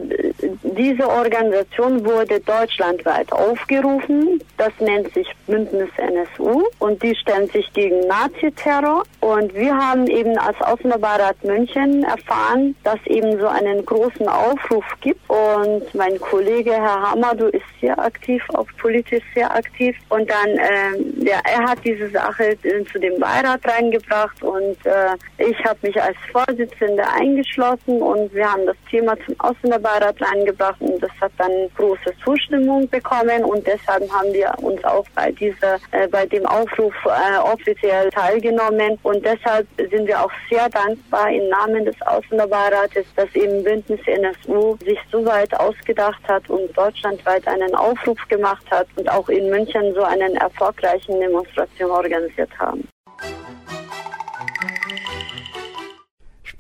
[0.78, 4.42] diese Organisation wurde deutschlandweit aufgerufen.
[4.58, 9.04] Das nennt sich Bündnis NSU und die stellen sich gegen Naziterror.
[9.20, 15.22] Und wir haben eben als Ausländerbeirat München erfahren, dass eben so einen großen Aufruf gibt.
[15.30, 19.96] Und mein Kollege Herr Hamadu ist sehr aktiv, auch politisch sehr aktiv.
[20.10, 22.58] Und dann, äh, ja, er hat diese Sache
[22.92, 28.66] zu dem Beirat reingebracht und äh, ich habe mich als Vorsitzende eingeschlossen und wir haben
[28.66, 34.32] das Thema zum Ausländerbeirat reingebracht und das hat dann große Zustimmung bekommen und deshalb haben
[34.32, 40.08] wir uns auch bei dieser, äh, bei dem Aufruf äh, offiziell teilgenommen und deshalb sind
[40.08, 45.54] wir auch sehr dankbar im Namen des Ausländerbeirates, dass eben Bündnis NSU sich so weit
[45.60, 51.20] ausgedacht hat und deutschlandweit einen Aufruf gemacht hat und auch in München so einen erfolgreichen
[51.20, 52.88] Demonstration organisiert haben.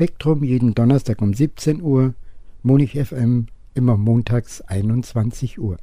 [0.03, 2.13] Spektrum jeden Donnerstag um 17 Uhr,
[2.61, 5.77] Munich FM immer montags 21 Uhr.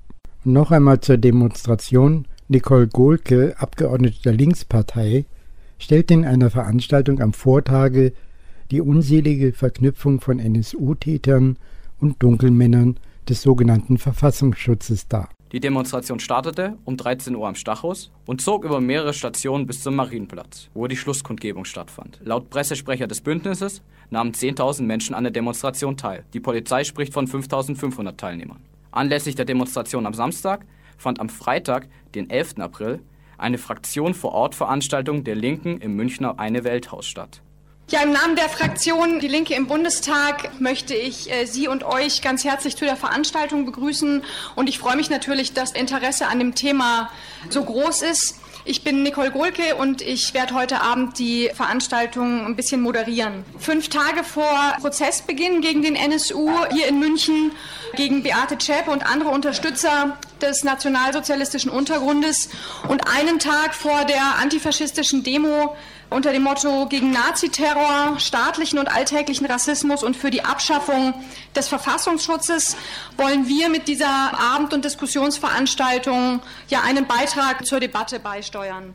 [0.45, 2.29] Noch einmal zur Demonstration.
[2.49, 5.25] Nicole Gohlke, Abgeordnete der Linkspartei,
[5.79, 8.13] stellte in einer Veranstaltung am Vortage
[8.71, 11.57] die unselige Verknüpfung von NSU-Tätern
[11.99, 15.31] und Dunkelmännern des sogenannten Verfassungsschutzes dar.
[15.53, 19.97] Die Demonstration startete um 13 Uhr am Stachus und zog über mehrere Stationen bis zum
[19.97, 22.21] Marienplatz, wo die Schlusskundgebung stattfand.
[22.23, 26.25] Laut Pressesprecher des Bündnisses nahmen 10.000 Menschen an der Demonstration teil.
[26.35, 28.61] Die Polizei spricht von 5.500 Teilnehmern.
[28.93, 30.65] Anlässlich der Demonstration am Samstag
[30.97, 32.59] fand am Freitag, den 11.
[32.59, 33.01] April,
[33.37, 37.43] eine Fraktion vor Ort Veranstaltung der Linken im Münchner Eine Welthaus statt.
[37.91, 42.23] Ja, im Namen der Fraktion Die Linke im Bundestag möchte ich äh, Sie und euch
[42.23, 44.23] ganz herzlich zu der Veranstaltung begrüßen.
[44.55, 47.11] Und ich freue mich natürlich, dass Interesse an dem Thema
[47.49, 48.37] so groß ist.
[48.65, 53.45] Ich bin Nicole Gohlke und ich werde heute Abend die Veranstaltung ein bisschen moderieren.
[53.59, 57.51] Fünf Tage vor Prozessbeginn gegen den NSU hier in München,
[57.97, 62.51] gegen Beate Zschäpe und andere Unterstützer des nationalsozialistischen Untergrundes
[62.87, 65.75] und einen Tag vor der antifaschistischen Demo
[66.11, 71.15] unter dem Motto gegen Naziterror, staatlichen und alltäglichen Rassismus und für die Abschaffung
[71.55, 72.77] des Verfassungsschutzes
[73.17, 78.95] wollen wir mit dieser Abend- und Diskussionsveranstaltung ja einen Beitrag zur Debatte beisteuern.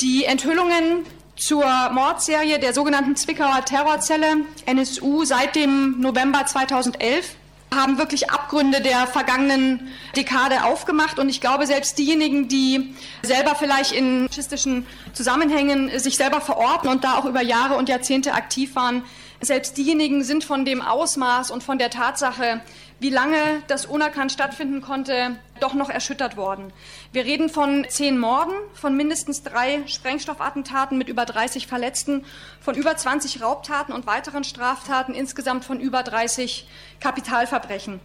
[0.00, 7.36] Die Enthüllungen zur Mordserie der sogenannten Zwickauer Terrorzelle NSU seit dem November 2011
[7.74, 11.18] haben wirklich Abgründe der vergangenen Dekade aufgemacht.
[11.18, 17.04] Und ich glaube, selbst diejenigen, die selber vielleicht in faschistischen Zusammenhängen sich selber verorten und
[17.04, 19.02] da auch über Jahre und Jahrzehnte aktiv waren,
[19.40, 22.60] selbst diejenigen sind von dem Ausmaß und von der Tatsache,
[23.00, 23.36] wie lange
[23.68, 26.72] das unerkannt stattfinden konnte, doch noch erschüttert worden.
[27.10, 32.26] Wir reden von zehn Morden, von mindestens drei Sprengstoffattentaten mit über 30 Verletzten,
[32.60, 36.68] von über 20 Raubtaten und weiteren Straftaten, insgesamt von über 30
[37.00, 37.98] Kapitalverbrechen.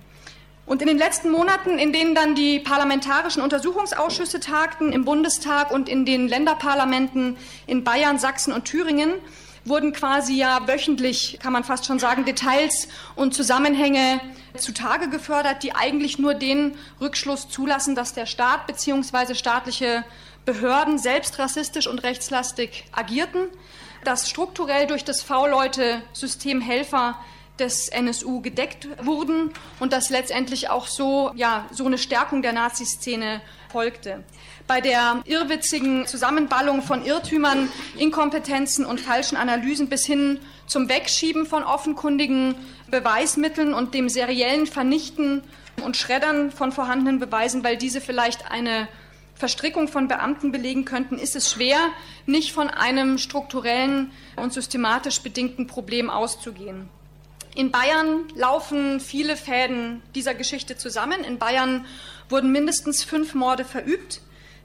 [0.65, 5.89] Und in den letzten Monaten, in denen dann die parlamentarischen Untersuchungsausschüsse tagten im Bundestag und
[5.89, 7.35] in den Länderparlamenten
[7.67, 9.11] in Bayern, Sachsen und Thüringen,
[9.65, 14.19] wurden quasi ja wöchentlich, kann man fast schon sagen, Details und Zusammenhänge
[14.57, 19.35] zutage gefördert, die eigentlich nur den Rückschluss zulassen, dass der Staat bzw.
[19.35, 20.03] staatliche
[20.45, 23.47] Behörden selbst rassistisch und rechtslastig agierten,
[24.03, 27.17] dass strukturell durch das V-Leute-System Helfer
[27.59, 33.41] des NSU gedeckt wurden und dass letztendlich auch so, ja, so eine Stärkung der Naziszene
[33.69, 34.23] folgte.
[34.65, 41.63] Bei der irrwitzigen Zusammenballung von Irrtümern, Inkompetenzen und falschen Analysen bis hin zum Wegschieben von
[41.63, 42.55] offenkundigen
[42.89, 45.43] Beweismitteln und dem seriellen Vernichten
[45.83, 48.87] und Schreddern von vorhandenen Beweisen, weil diese vielleicht eine
[49.35, 51.77] Verstrickung von Beamten belegen könnten, ist es schwer,
[52.25, 56.87] nicht von einem strukturellen und systematisch bedingten Problem auszugehen.
[57.55, 61.23] In Bayern laufen viele Fäden dieser Geschichte zusammen.
[61.23, 61.85] In Bayern
[62.29, 64.21] wurden mindestens fünf Morde verübt.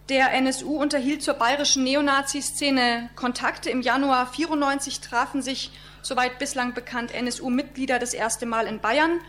[0.08, 3.68] Der NSU unterhielt zur bayerischen Neonazi-Szene Kontakte.
[3.68, 9.20] Im Januar 94 trafen sich, soweit bislang bekannt, NSU-Mitglieder das erste Mal in Bayern.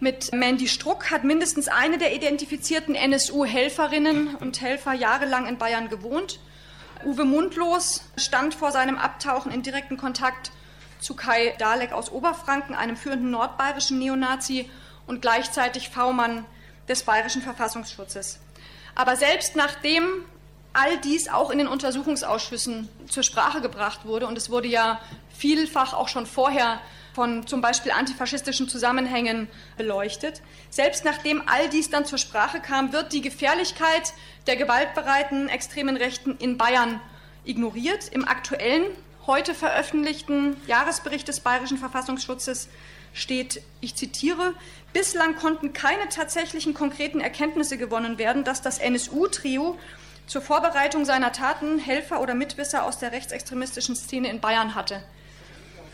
[0.00, 6.40] Mit Mandy Struck hat mindestens eine der identifizierten NSU-Helferinnen und Helfer jahrelang in Bayern gewohnt.
[7.04, 10.50] Uwe Mundlos stand vor seinem Abtauchen in direkten Kontakt
[10.98, 14.70] zu Kai Dalek aus Oberfranken, einem führenden nordbayerischen Neonazi
[15.06, 16.46] und gleichzeitig V-Mann
[16.88, 18.40] des bayerischen Verfassungsschutzes.
[18.96, 20.24] Aber selbst nachdem
[20.72, 25.00] all dies auch in den Untersuchungsausschüssen zur Sprache gebracht wurde, und es wurde ja
[25.38, 26.80] vielfach auch schon vorher
[27.14, 30.42] von zum Beispiel antifaschistischen Zusammenhängen beleuchtet.
[30.70, 34.12] Selbst nachdem all dies dann zur Sprache kam, wird die Gefährlichkeit
[34.46, 37.00] der gewaltbereiten extremen Rechten in Bayern
[37.44, 38.08] ignoriert.
[38.08, 38.84] Im aktuellen
[39.26, 42.68] heute veröffentlichten Jahresbericht des Bayerischen Verfassungsschutzes
[43.12, 44.54] steht, ich zitiere,
[44.92, 49.78] bislang konnten keine tatsächlichen konkreten Erkenntnisse gewonnen werden, dass das NSU-Trio
[50.26, 55.02] zur Vorbereitung seiner Taten Helfer oder Mitwisser aus der rechtsextremistischen Szene in Bayern hatte.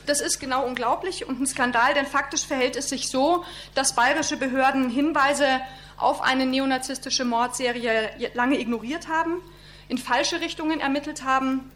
[0.07, 3.45] Das ist genau unglaublich und ein Skandal, denn faktisch verhält es sich so,
[3.75, 5.61] dass bayerische Behörden Hinweise
[5.97, 9.41] auf eine neonazistische Mordserie lange ignoriert haben,
[9.89, 11.71] in falsche Richtungen ermittelt haben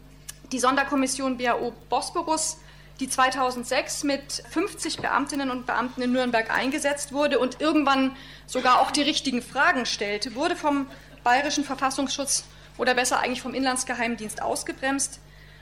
[0.51, 2.57] die Sonderkommission BAO Bosporus,
[2.99, 8.15] die 2006 mit 50 Beamtinnen und Beamten in Nürnberg eingesetzt wurde und irgendwann
[8.47, 10.87] sogar auch die richtigen Fragen stellte, wurde vom
[11.23, 12.45] Bayerischen Verfassungsschutz
[12.77, 15.19] oder besser eigentlich vom Inlandsgeheimdienst ausgebremst.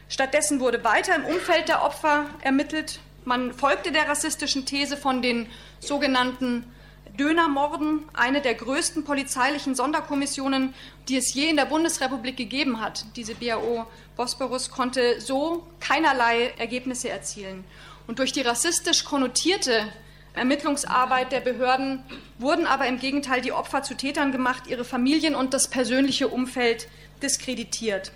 [0.07, 2.99] Stattdessen wurde weiter im Umfeld der Opfer ermittelt.
[3.25, 5.47] Man folgte der rassistischen These von den
[5.79, 6.71] sogenannten
[7.18, 10.74] Dönermorden, eine der größten polizeilichen Sonderkommissionen,
[11.07, 13.05] die es je in der Bundesrepublik gegeben hat.
[13.16, 17.63] Diese BAO Bosporus konnte so keinerlei Ergebnisse erzielen.
[18.07, 19.88] Und durch die rassistisch konnotierte
[20.34, 22.03] Ermittlungsarbeit der Behörden
[22.38, 26.88] wurden aber im Gegenteil die Opfer zu Tätern gemacht, ihre Familien und das persönliche Umfeld
[27.24, 28.11] diskreditiert.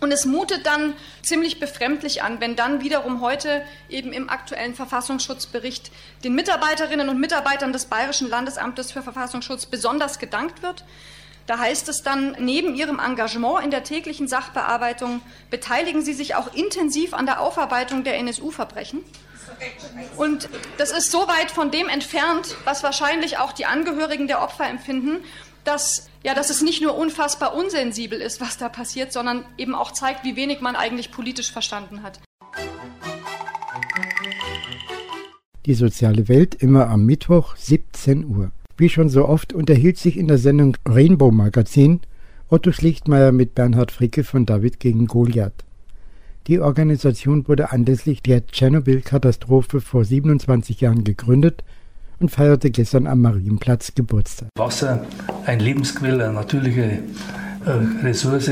[0.00, 5.90] Und es mutet dann ziemlich befremdlich an, wenn dann wiederum heute eben im aktuellen Verfassungsschutzbericht
[6.22, 10.84] den Mitarbeiterinnen und Mitarbeitern des Bayerischen Landesamtes für Verfassungsschutz besonders gedankt wird.
[11.48, 16.52] Da heißt es dann, neben ihrem Engagement in der täglichen Sachbearbeitung beteiligen sie sich auch
[16.54, 19.02] intensiv an der Aufarbeitung der NSU-Verbrechen.
[20.16, 24.68] Und das ist so weit von dem entfernt, was wahrscheinlich auch die Angehörigen der Opfer
[24.68, 25.24] empfinden,
[25.68, 29.92] dass, ja, dass es nicht nur unfassbar unsensibel ist, was da passiert, sondern eben auch
[29.92, 32.20] zeigt, wie wenig man eigentlich politisch verstanden hat.
[35.66, 38.50] Die soziale Welt immer am Mittwoch 17 Uhr.
[38.78, 42.00] Wie schon so oft unterhielt sich in der Sendung Rainbow Magazin
[42.48, 45.64] Otto Schlichtmeier mit Bernhard Fricke von David gegen Goliath.
[46.46, 51.62] Die Organisation wurde anlässlich der Tschernobyl-Katastrophe vor 27 Jahren gegründet
[52.20, 54.48] und feierte gestern am Marienplatz Geburtstag.
[54.56, 55.04] Wasser,
[55.46, 57.00] ein Lebensquell, eine natürliche
[57.64, 58.50] äh, Ressource,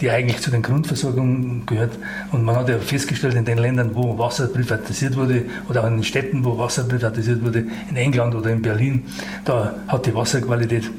[0.00, 1.98] die eigentlich zu den Grundversorgungen gehört.
[2.32, 5.94] Und man hat ja festgestellt, in den Ländern, wo Wasser privatisiert wurde, oder auch in
[5.94, 9.04] den Städten, wo Wasser privatisiert wurde, in England oder in Berlin,
[9.44, 10.90] da hat die Wasserqualität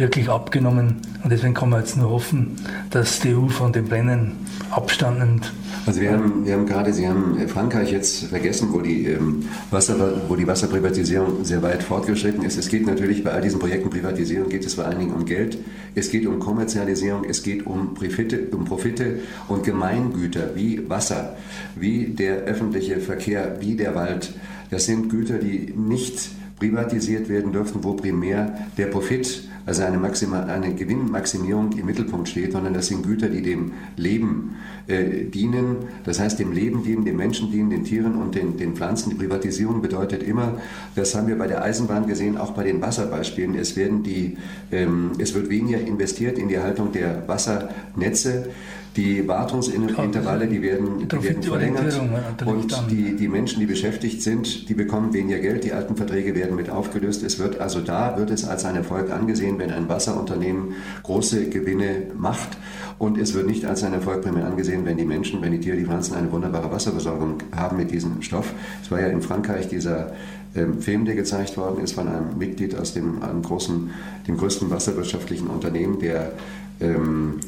[0.00, 0.96] wirklich abgenommen.
[1.22, 2.56] Und deswegen kann man jetzt nur hoffen,
[2.90, 4.32] dass die EU von den Plänen
[4.70, 5.52] Abstand nimmt
[5.86, 10.22] also wir haben, wir haben gerade, Sie haben Frankreich jetzt vergessen, wo die, ähm, Wasser,
[10.28, 12.58] wo die Wasserprivatisierung sehr weit fortgeschritten ist.
[12.58, 15.58] Es geht natürlich bei all diesen Projekten Privatisierung geht es vor allen Dingen um Geld.
[15.94, 21.36] Es geht um Kommerzialisierung, es geht um Profite, um Profite und Gemeingüter wie Wasser,
[21.76, 24.34] wie der öffentliche Verkehr, wie der Wald.
[24.70, 30.46] Das sind Güter, die nicht privatisiert werden dürfen, wo primär der Profit also eine, Maxima,
[30.46, 34.56] eine Gewinnmaximierung im Mittelpunkt steht, sondern das sind Güter, die dem Leben
[34.88, 38.74] äh, dienen, das heißt dem Leben dienen, dem Menschen dienen, den Tieren und den, den
[38.74, 39.10] Pflanzen.
[39.10, 40.54] Die Privatisierung bedeutet immer,
[40.96, 44.38] das haben wir bei der Eisenbahn gesehen, auch bei den Wasserbeispielen, es, werden die,
[44.72, 48.50] ähm, es wird weniger investiert in die Erhaltung der Wassernetze.
[48.96, 52.00] Die Wartungsintervalle, die werden, die werden verlängert
[52.44, 55.62] und die, die Menschen, die beschäftigt sind, die bekommen weniger Geld.
[55.62, 57.22] Die alten Verträge werden mit aufgelöst.
[57.22, 60.74] Es wird also da wird es als ein Erfolg angesehen, wenn ein Wasserunternehmen
[61.04, 62.58] große Gewinne macht.
[62.98, 65.76] Und es wird nicht als ein Erfolg primär angesehen, wenn die Menschen, wenn die Tiere,
[65.76, 68.52] die Pflanzen eine wunderbare Wasserversorgung haben mit diesem Stoff.
[68.82, 70.12] Es war ja in Frankreich dieser
[70.54, 73.90] ähm, Film, der gezeigt worden ist von einem Mitglied aus dem, einem großen,
[74.26, 76.32] dem größten wasserwirtschaftlichen Unternehmen, der
[76.80, 77.40] ähm,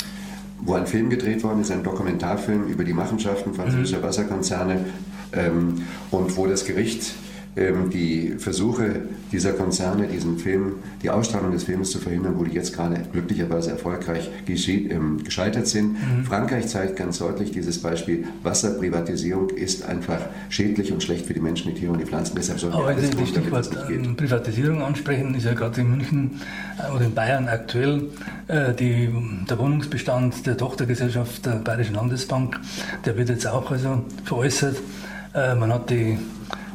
[0.65, 4.03] wo ein Film gedreht worden ist, ein Dokumentarfilm über die Machenschaften französischer mhm.
[4.03, 4.85] Wasserkonzerne
[5.33, 7.15] ähm, und wo das Gericht
[7.55, 12.75] die Versuche dieser Konzerne, diesen Film, die Ausstrahlung des Films zu verhindern, wo die jetzt
[12.75, 15.93] gerade glücklicherweise erfolgreich ähm, gescheitert sind.
[15.93, 16.25] Mhm.
[16.25, 21.75] Frankreich zeigt ganz deutlich dieses Beispiel, Wasserprivatisierung ist einfach schädlich und schlecht für die Menschen,
[21.75, 22.35] die Tiere und die Pflanzen.
[22.37, 26.41] Deshalb sollten wir alles tun, Stichwort ähm, Privatisierung ansprechen, ist ja gerade in München
[26.79, 28.05] äh, oder in Bayern aktuell
[28.49, 29.11] äh, die,
[29.49, 32.59] der Wohnungsbestand der Tochtergesellschaft der Bayerischen Landesbank,
[33.05, 34.77] der wird jetzt auch also veräußert.
[35.35, 36.19] Äh, man hat die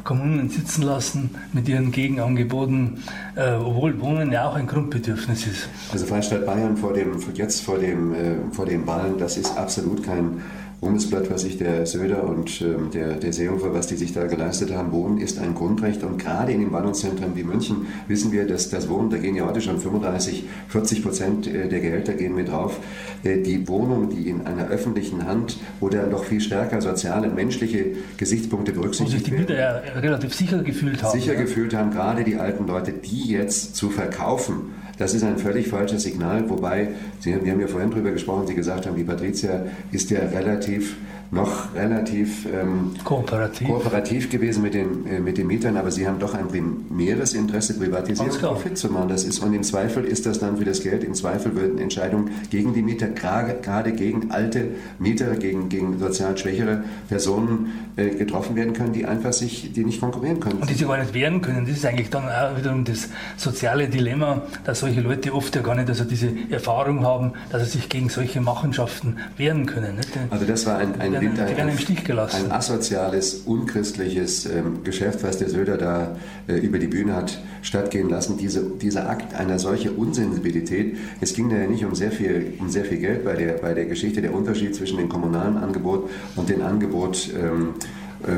[0.08, 3.02] Kommunen sitzen lassen mit ihren Gegenangeboten,
[3.36, 5.68] äh, obwohl Wohnen ja auch ein Grundbedürfnis ist.
[5.92, 10.02] Also Freistaat Bayern vor dem, jetzt vor, dem, äh, vor den Wahlen, das ist absolut
[10.02, 10.40] kein
[10.80, 14.72] Ruhmesblatt, was sich der Söder und ähm, der, der Seehofer, was die sich da geleistet
[14.72, 16.04] haben, Wohnen ist ein Grundrecht.
[16.04, 19.44] Und gerade in den Ballungszentren wie München wissen wir, dass das Wohnen, da gehen ja
[19.44, 22.78] heute schon 35, 40 Prozent äh, der Gehälter gehen mit drauf.
[23.24, 28.72] Äh, die Wohnung, die in einer öffentlichen Hand oder noch viel stärker soziale, menschliche Gesichtspunkte
[28.72, 29.42] berücksichtigt werden.
[29.42, 31.18] Und sich die Mieter ja relativ sicher gefühlt haben.
[31.18, 31.40] Sicher ja.
[31.40, 36.02] gefühlt haben, gerade die alten Leute, die jetzt zu verkaufen, das ist ein völlig falsches
[36.02, 36.88] Signal, wobei,
[37.20, 40.96] Sie, wir haben ja vorhin darüber gesprochen, Sie gesagt haben, die Patricia ist ja relativ
[41.30, 43.68] noch relativ ähm, kooperativ.
[43.68, 44.30] kooperativ.
[44.30, 48.30] gewesen mit den, äh, mit den Mietern, aber sie haben doch ein primäres Interesse, privatisieren
[48.30, 49.08] und Profit zu machen.
[49.08, 52.30] Das ist, und im Zweifel ist das dann für das Geld, im Zweifel würden Entscheidungen
[52.50, 54.68] gegen die Mieter, gerade, gerade gegen alte
[54.98, 60.00] Mieter, gegen, gegen sozial schwächere Personen äh, getroffen werden können, die einfach sich, die nicht
[60.00, 60.60] konkurrieren können.
[60.60, 61.66] Und die sich gar nicht wehren können.
[61.66, 65.74] Das ist eigentlich dann auch wiederum das soziale Dilemma, dass solche Leute oft ja gar
[65.74, 69.96] nicht also diese Erfahrung haben, dass sie sich gegen solche Machenschaften wehren können.
[69.96, 70.08] Nicht?
[70.30, 72.44] Also das war ein, ein werden, ein, werden im Stich gelassen.
[72.44, 76.16] Ein asoziales, unchristliches ähm, Geschäft, was der Söder da
[76.46, 78.36] äh, über die Bühne hat stattgehen lassen.
[78.38, 82.68] Diese, dieser Akt einer solchen Unsensibilität, es ging da ja nicht um sehr viel, um
[82.68, 86.48] sehr viel Geld bei der, bei der Geschichte, der Unterschied zwischen dem kommunalen Angebot und
[86.48, 87.74] dem Angebot ähm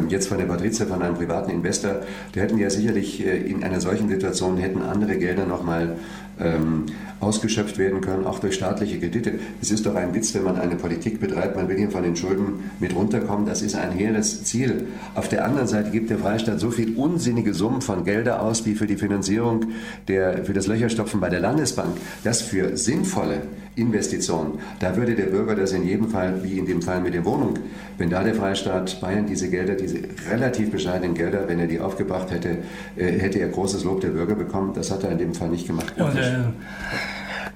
[0.08, 2.00] jetzt von der Patrizia, von einem privaten Investor,
[2.32, 5.96] da hätten ja sicherlich äh, in einer solchen Situation hätten andere Gelder nochmal
[6.40, 6.86] ähm,
[7.20, 9.34] ausgeschöpft werden können, auch durch staatliche Kredite.
[9.60, 12.16] Es ist doch ein Witz, wenn man eine Politik betreibt, man will hier von den
[12.16, 14.86] Schulden mit runterkommen, das ist ein hehres Ziel.
[15.14, 18.74] Auf der anderen Seite gibt der Freistaat so viel unsinnige Summen von Gelder aus, wie
[18.74, 19.66] für die Finanzierung
[20.08, 23.42] der, für das Löcherstopfen bei der Landesbank, das für sinnvolle
[23.80, 27.24] Investitionen, da würde der Bürger das in jedem Fall, wie in dem Fall mit der
[27.24, 27.54] Wohnung,
[27.98, 29.98] wenn da der Freistaat Bayern diese Gelder, diese
[30.30, 32.58] relativ bescheidenen Gelder, wenn er die aufgebracht hätte,
[32.96, 34.72] äh, hätte er großes Lob der Bürger bekommen.
[34.74, 35.94] Das hat er in dem Fall nicht gemacht.
[35.98, 36.38] Und, äh,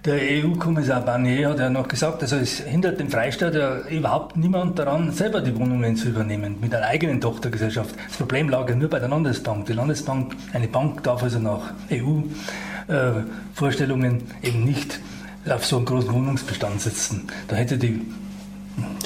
[0.04, 4.78] der EU-Kommissar Barnier hat ja noch gesagt, also es hindert den Freistaat ja überhaupt niemand
[4.78, 7.94] daran, selber die Wohnungen zu übernehmen mit einer eigenen Tochtergesellschaft.
[8.08, 9.64] Das Problem lag ja nur bei der Landesbank.
[9.64, 15.00] Die Landesbank, eine Bank darf also nach EU-Vorstellungen äh, eben nicht
[15.48, 17.26] auf so einem großen Wohnungsbestand sitzen.
[17.48, 18.00] Da hätte die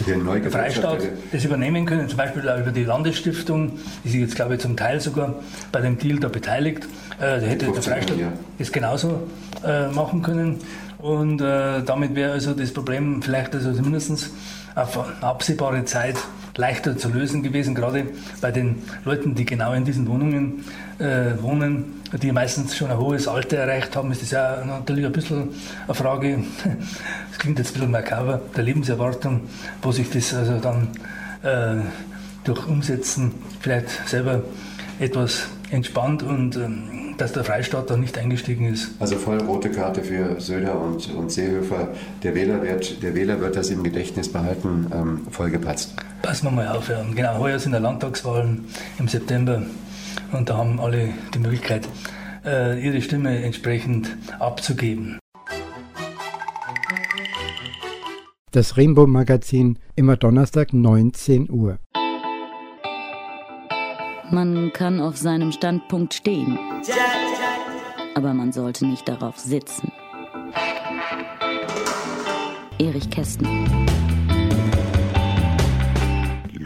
[0.07, 3.73] der Freistaat das übernehmen können, zum Beispiel über die Landesstiftung,
[4.05, 5.35] die sich jetzt, glaube ich, zum Teil sogar
[5.73, 6.85] bei dem Deal da beteiligt.
[7.19, 8.17] Äh, da hätte der Freistaat
[8.59, 9.29] das genauso
[9.65, 10.59] äh, machen können.
[10.99, 14.31] Und äh, damit wäre also das Problem vielleicht also zumindest
[14.75, 16.17] auf absehbare Zeit
[16.59, 18.07] leichter zu lösen gewesen, gerade
[18.41, 20.65] bei den Leuten, die genau in diesen Wohnungen
[20.99, 25.13] äh, wohnen, die meistens schon ein hohes Alter erreicht haben, ist das ja natürlich ein
[25.13, 25.51] bisschen
[25.87, 26.39] eine Frage,
[27.31, 29.43] das klingt jetzt ein bisschen makaber, der Lebenserwartung,
[29.81, 30.89] wo sich das also dann
[31.43, 31.83] äh,
[32.45, 34.43] durch Umsetzen vielleicht selber
[34.99, 38.91] etwas entspannt und ähm, dass der Freistaat da nicht eingestiegen ist.
[39.01, 41.89] Also voll rote Karte für Söder und, und Seehofer.
[42.23, 45.95] Der Wähler, wird, der Wähler wird das im Gedächtnis behalten, ähm, vollgepatzt.
[46.23, 46.89] Passen wir mal auf.
[46.89, 47.03] Ja.
[47.15, 48.65] Genau, heuer sind ja Landtagswahlen
[48.99, 49.63] im September
[50.33, 51.89] und da haben alle die Möglichkeit,
[52.45, 55.19] äh, ihre Stimme entsprechend abzugeben.
[58.51, 61.79] Das Rainbow Magazin immer Donnerstag 19 Uhr.
[64.31, 66.59] Man kann auf seinem Standpunkt stehen,
[68.15, 69.91] aber man sollte nicht darauf sitzen.
[72.79, 73.47] Erich Kästen.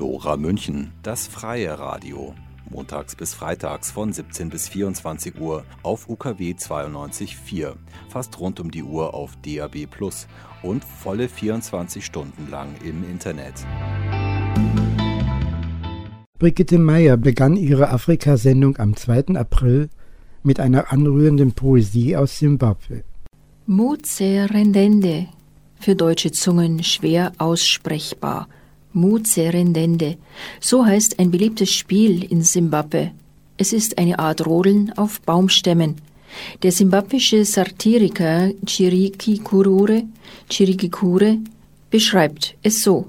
[0.03, 2.35] Lora München, das freie Radio.
[2.69, 7.75] montags bis freitags von 17 bis 24 Uhr auf UKW 92.4,
[8.09, 10.27] fast rund um die Uhr auf DAB Plus
[10.65, 13.55] und volle 24 Stunden lang im Internet.
[16.41, 19.37] Brigitte Meyer begann ihre Afrika-Sendung am 2.
[19.37, 19.89] April
[20.43, 23.05] mit einer anrührenden Poesie aus Simbabwe.
[23.67, 25.29] Muzerendende,
[25.79, 28.49] für deutsche Zungen schwer aussprechbar.
[28.93, 30.17] Muzerendende,
[30.61, 33.13] so heißt ein beliebtes Spiel in Simbabwe.
[33.57, 35.97] Es ist eine Art Rodeln auf Baumstämmen.
[36.63, 40.05] Der simbabwische Satiriker Chiriki Kurure,
[40.51, 41.39] Chiriki Kure
[41.91, 43.07] beschreibt es so.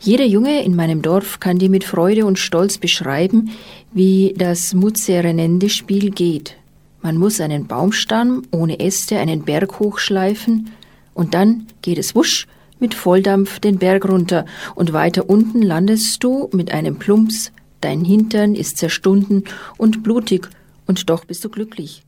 [0.00, 3.50] Jeder Junge in meinem Dorf kann dir mit Freude und Stolz beschreiben,
[3.92, 6.56] wie das Mutserenende-Spiel geht.
[7.00, 10.70] Man muss einen Baumstamm ohne Äste einen Berg hochschleifen
[11.14, 12.46] und dann geht es wusch
[12.84, 18.54] mit Volldampf den Berg runter und weiter unten landest du mit einem Plumps, dein Hintern
[18.54, 19.44] ist zerstunden
[19.78, 20.50] und blutig
[20.86, 22.02] und doch bist du glücklich.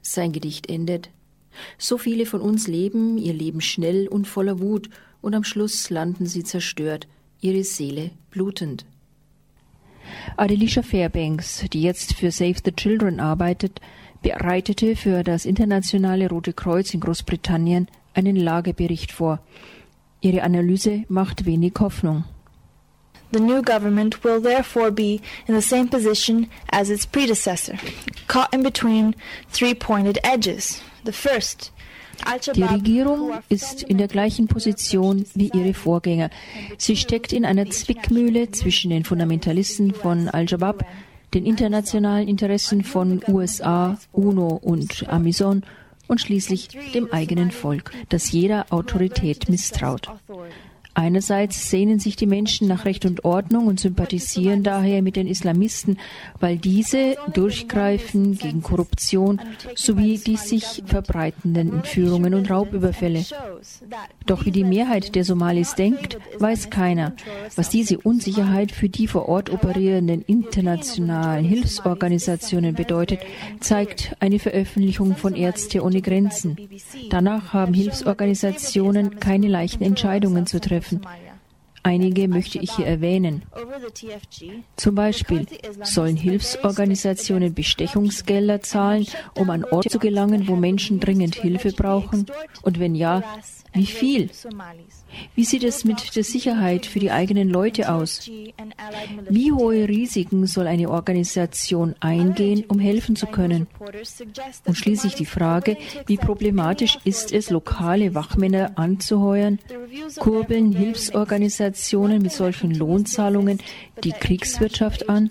[0.00, 1.10] Sein Gedicht endet.
[1.76, 4.90] So viele von uns leben ihr Leben schnell und voller Wut
[5.22, 7.08] und am Schluss landen sie zerstört,
[7.40, 8.86] ihre Seele blutend.
[10.36, 13.80] Adelisha Fairbanks, die jetzt für Save the Children arbeitet,
[14.22, 19.40] bereitete für das Internationale Rote Kreuz in Großbritannien einen Lagebericht vor.
[20.22, 22.24] Ihre Analyse macht wenig Hoffnung.
[23.32, 27.78] The new government will therefore be in the same position as its predecessor,
[28.28, 29.14] caught in between
[29.50, 30.82] three pointed edges.
[31.04, 31.72] The first,
[32.54, 36.30] die Regierung ist in der gleichen Position wie ihre Vorgänger.
[36.76, 40.84] Sie steckt in einer Zwickmühle zwischen den Fundamentalisten von Al-Shabaab,
[41.34, 45.62] den internationalen Interessen von USA, UNO und Amazon
[46.12, 50.08] und schließlich dem eigenen Volk, das jeder Autorität misstraut.
[50.94, 55.98] Einerseits sehnen sich die Menschen nach Recht und Ordnung und sympathisieren daher mit den Islamisten,
[56.38, 59.40] weil diese durchgreifen gegen Korruption
[59.74, 63.24] sowie die sich verbreitenden Entführungen und Raubüberfälle.
[64.26, 67.14] Doch wie die Mehrheit der Somalis denkt, weiß keiner,
[67.56, 73.20] was diese Unsicherheit für die vor Ort operierenden internationalen Hilfsorganisationen bedeutet,
[73.60, 76.56] zeigt eine Veröffentlichung von Ärzte ohne Grenzen.
[77.08, 81.00] Danach haben Hilfsorganisationen keine leichten Entscheidungen zu treffen treffen.
[81.84, 83.42] Einige möchte ich hier erwähnen.
[84.76, 85.46] Zum Beispiel
[85.82, 89.06] sollen Hilfsorganisationen Bestechungsgelder zahlen,
[89.36, 92.26] um an Orte zu gelangen, wo Menschen dringend Hilfe brauchen?
[92.62, 93.24] Und wenn ja,
[93.72, 94.30] wie viel?
[95.34, 98.28] Wie sieht es mit der Sicherheit für die eigenen Leute aus?
[99.28, 103.66] Wie hohe Risiken soll eine Organisation eingehen, um helfen zu können?
[104.66, 109.58] Und schließlich die Frage, wie problematisch ist es, lokale Wachmänner anzuheuern?
[110.18, 113.58] Kurbeln Hilfsorganisationen mit solchen Lohnzahlungen
[114.04, 115.30] die Kriegswirtschaft an?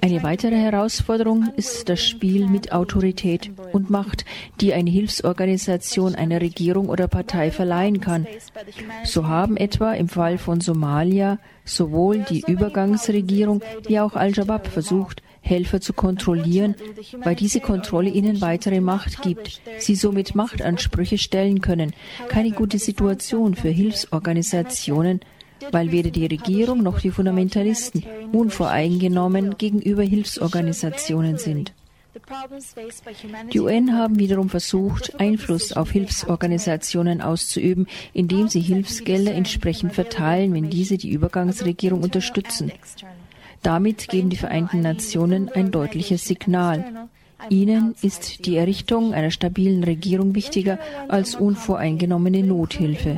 [0.00, 4.24] Eine weitere Herausforderung ist das Spiel mit Autorität und Macht,
[4.60, 8.26] die eine Hilfsorganisation einer Regierung oder Partei verleihen kann.
[9.04, 15.80] So haben etwa im Fall von Somalia sowohl die Übergangsregierung wie auch Al-Shabaab versucht, Helfer
[15.80, 16.74] zu kontrollieren,
[17.24, 21.92] weil diese Kontrolle ihnen weitere Macht gibt, sie somit Machtansprüche stellen können.
[22.28, 25.20] Keine gute Situation für Hilfsorganisationen,
[25.72, 31.72] weil weder die Regierung noch die Fundamentalisten unvoreingenommen gegenüber Hilfsorganisationen sind.
[33.52, 40.68] Die UN haben wiederum versucht, Einfluss auf Hilfsorganisationen auszuüben, indem sie Hilfsgelder entsprechend verteilen, wenn
[40.68, 42.72] diese die Übergangsregierung unterstützen.
[43.62, 47.08] Damit geben die Vereinten Nationen ein deutliches Signal.
[47.50, 50.78] Ihnen ist die Errichtung einer stabilen Regierung wichtiger
[51.08, 53.16] als unvoreingenommene Nothilfe.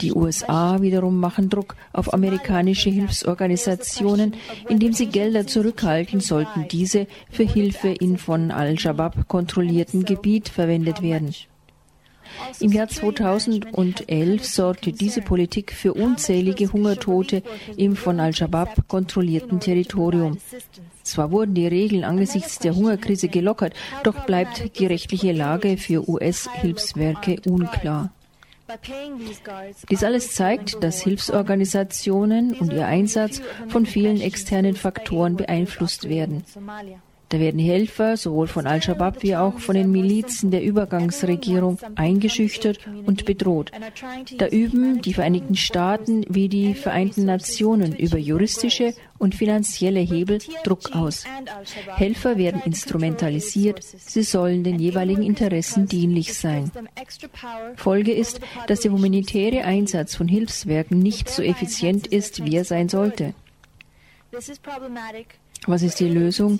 [0.00, 4.34] Die USA wiederum machen Druck auf amerikanische Hilfsorganisationen,
[4.68, 11.34] indem sie Gelder zurückhalten, sollten diese für Hilfe in von Al-Shabaab kontrollierten Gebiet verwendet werden.
[12.58, 17.42] Im Jahr 2011 sorgte diese Politik für unzählige Hungertote
[17.76, 20.38] im von Al-Shabaab kontrollierten Territorium.
[21.04, 27.36] Zwar wurden die Regeln angesichts der Hungerkrise gelockert, doch bleibt die rechtliche Lage für US-Hilfswerke
[27.46, 28.10] unklar.
[29.90, 36.44] Dies alles zeigt, dass Hilfsorganisationen und ihr Einsatz von vielen externen Faktoren beeinflusst werden.
[37.34, 43.24] Da werden Helfer sowohl von Al-Shabaab wie auch von den Milizen der Übergangsregierung eingeschüchtert und
[43.24, 43.72] bedroht.
[44.38, 50.94] Da üben die Vereinigten Staaten wie die Vereinten Nationen über juristische und finanzielle Hebel Druck
[50.94, 51.24] aus.
[51.96, 56.70] Helfer werden instrumentalisiert, sie sollen den jeweiligen Interessen dienlich sein.
[57.74, 62.88] Folge ist, dass der humanitäre Einsatz von Hilfswerken nicht so effizient ist, wie er sein
[62.88, 63.34] sollte.
[65.66, 66.58] Was ist die Lösung?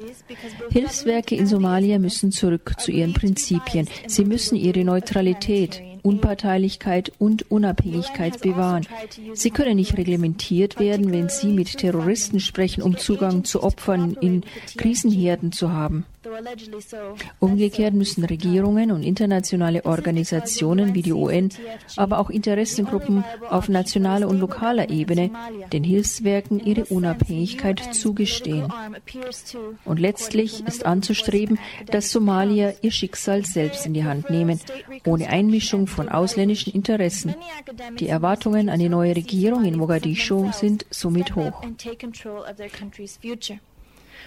[0.70, 3.88] Hilfswerke in Somalia müssen zurück zu ihren Prinzipien.
[4.06, 8.86] Sie müssen ihre Neutralität, Unparteilichkeit und Unabhängigkeit bewahren.
[9.34, 14.42] Sie können nicht reglementiert werden, wenn sie mit Terroristen sprechen, um Zugang zu Opfern in
[14.76, 16.04] Krisenherden zu haben.
[17.38, 21.50] Umgekehrt müssen Regierungen und internationale Organisationen wie die UN,
[21.96, 25.30] aber auch Interessengruppen auf nationaler und lokaler Ebene
[25.72, 28.72] den Hilfswerken ihre Unabhängigkeit zugestehen.
[29.84, 34.60] Und letztlich ist anzustreben, dass Somalier ihr Schicksal selbst in die Hand nehmen,
[35.06, 37.34] ohne Einmischung von ausländischen Interessen.
[37.98, 41.62] Die Erwartungen an die neue Regierung in Mogadischu sind somit hoch.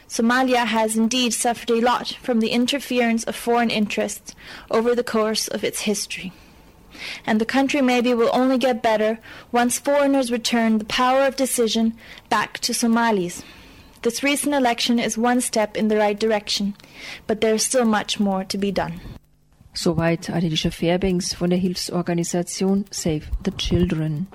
[0.07, 4.35] Somalia has indeed suffered a lot from the interference of foreign interests
[4.71, 6.31] over the course of its history.
[7.25, 9.19] And the country maybe will only get better
[9.51, 11.95] once foreigners return the power of decision
[12.29, 13.43] back to Somalis.
[14.01, 16.75] This recent election is one step in the right direction,
[17.25, 18.99] but there is still much more to be done.
[19.73, 24.27] Soweit Adelicia Fairbanks von der Hilfsorganisation Save the Children.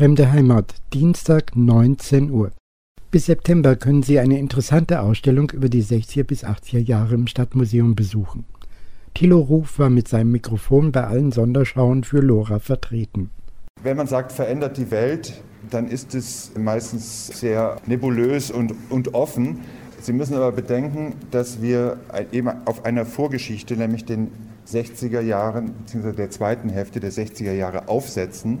[0.00, 2.52] Fremde Heimat, Dienstag 19 Uhr.
[3.10, 7.96] Bis September können Sie eine interessante Ausstellung über die 60er bis 80er Jahre im Stadtmuseum
[7.96, 8.46] besuchen.
[9.12, 13.28] Thilo Ruf war mit seinem Mikrofon bei allen Sonderschauen für Lora vertreten.
[13.82, 19.60] Wenn man sagt, verändert die Welt, dann ist es meistens sehr nebulös und, und offen.
[20.00, 21.98] Sie müssen aber bedenken, dass wir
[22.32, 24.30] eben auf einer Vorgeschichte, nämlich den
[24.66, 26.12] 60er Jahren bzw.
[26.12, 28.60] der zweiten Hälfte der 60er Jahre aufsetzen,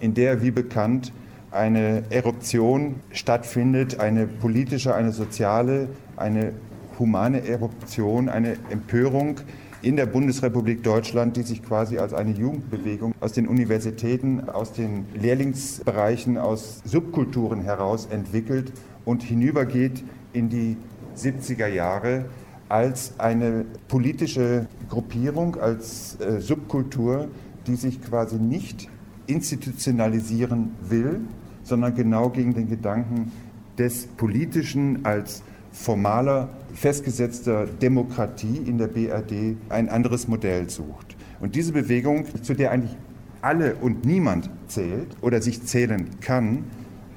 [0.00, 1.12] in der, wie bekannt,
[1.50, 6.52] eine Eruption stattfindet, eine politische, eine soziale, eine
[6.98, 9.40] humane Eruption, eine Empörung
[9.82, 15.06] in der Bundesrepublik Deutschland, die sich quasi als eine Jugendbewegung aus den Universitäten, aus den
[15.14, 18.72] Lehrlingsbereichen, aus Subkulturen heraus entwickelt
[19.04, 20.76] und hinübergeht in die
[21.16, 22.26] 70er Jahre
[22.68, 27.28] als eine politische Gruppierung, als äh, Subkultur,
[27.66, 28.88] die sich quasi nicht
[29.30, 31.20] institutionalisieren will,
[31.62, 33.32] sondern genau gegen den Gedanken
[33.78, 41.16] des Politischen als formaler, festgesetzter Demokratie in der BRD ein anderes Modell sucht.
[41.40, 42.96] Und diese Bewegung, zu der eigentlich
[43.40, 46.64] alle und niemand zählt oder sich zählen kann,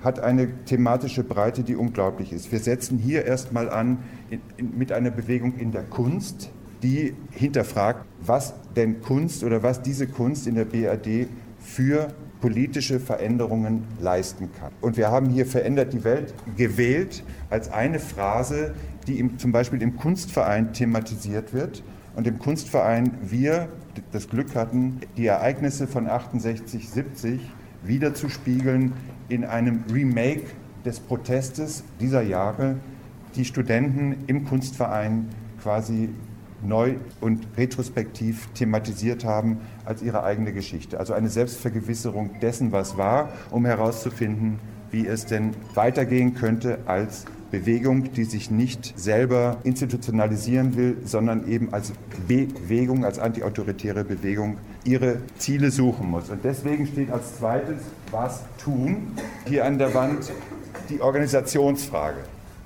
[0.03, 2.51] hat eine thematische Breite, die unglaublich ist.
[2.51, 3.99] Wir setzen hier erstmal an
[4.29, 6.51] in, in, mit einer Bewegung in der Kunst,
[6.83, 11.27] die hinterfragt, was denn Kunst oder was diese Kunst in der BRD
[11.63, 14.71] für politische Veränderungen leisten kann.
[14.81, 18.73] Und wir haben hier Verändert die Welt gewählt als eine Phrase,
[19.07, 21.83] die im, zum Beispiel im Kunstverein thematisiert wird.
[22.15, 23.69] Und im Kunstverein wir
[24.11, 27.39] das Glück hatten, die Ereignisse von 68, 70
[27.83, 28.93] wiederzuspiegeln
[29.29, 30.43] in einem Remake
[30.85, 32.75] des Protestes dieser Jahre,
[33.35, 35.29] die Studenten im Kunstverein
[35.61, 36.09] quasi
[36.65, 40.99] neu und retrospektiv thematisiert haben als ihre eigene Geschichte.
[40.99, 44.59] Also eine Selbstvergewisserung dessen, was war, um herauszufinden,
[44.91, 51.71] wie es denn weitergehen könnte als Bewegung, die sich nicht selber institutionalisieren will, sondern eben
[51.71, 51.93] als
[52.27, 56.29] Bewegung, als antiautoritäre Bewegung ihre Ziele suchen muss.
[56.29, 59.11] Und deswegen steht als zweites, was tun,
[59.47, 60.31] hier an der Wand
[60.89, 62.17] die Organisationsfrage.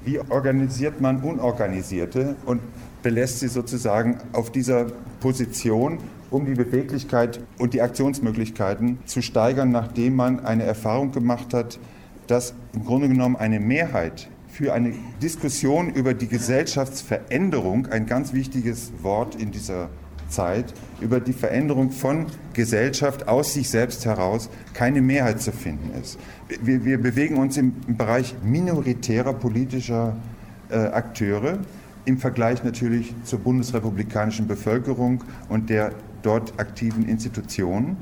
[0.06, 2.38] Wie organisiert man Unorganisierte?
[2.46, 2.62] Und
[3.08, 4.88] belässt sie sozusagen auf dieser
[5.22, 6.00] Position,
[6.30, 11.80] um die Beweglichkeit und die Aktionsmöglichkeiten zu steigern, nachdem man eine Erfahrung gemacht hat,
[12.28, 18.92] dass im Grunde genommen eine Mehrheit für eine Diskussion über die Gesellschaftsveränderung, ein ganz wichtiges
[19.04, 19.88] Wort in dieser
[20.28, 26.20] Zeit, über die Veränderung von Gesellschaft aus sich selbst heraus keine Mehrheit zu finden ist.
[26.62, 30.18] Wir, wir bewegen uns im, Bereich minoritärer politischer
[30.70, 31.60] äh, Akteure
[32.08, 35.92] im Vergleich natürlich zur bundesrepublikanischen Bevölkerung und der
[36.22, 37.98] dort aktiven Institutionen.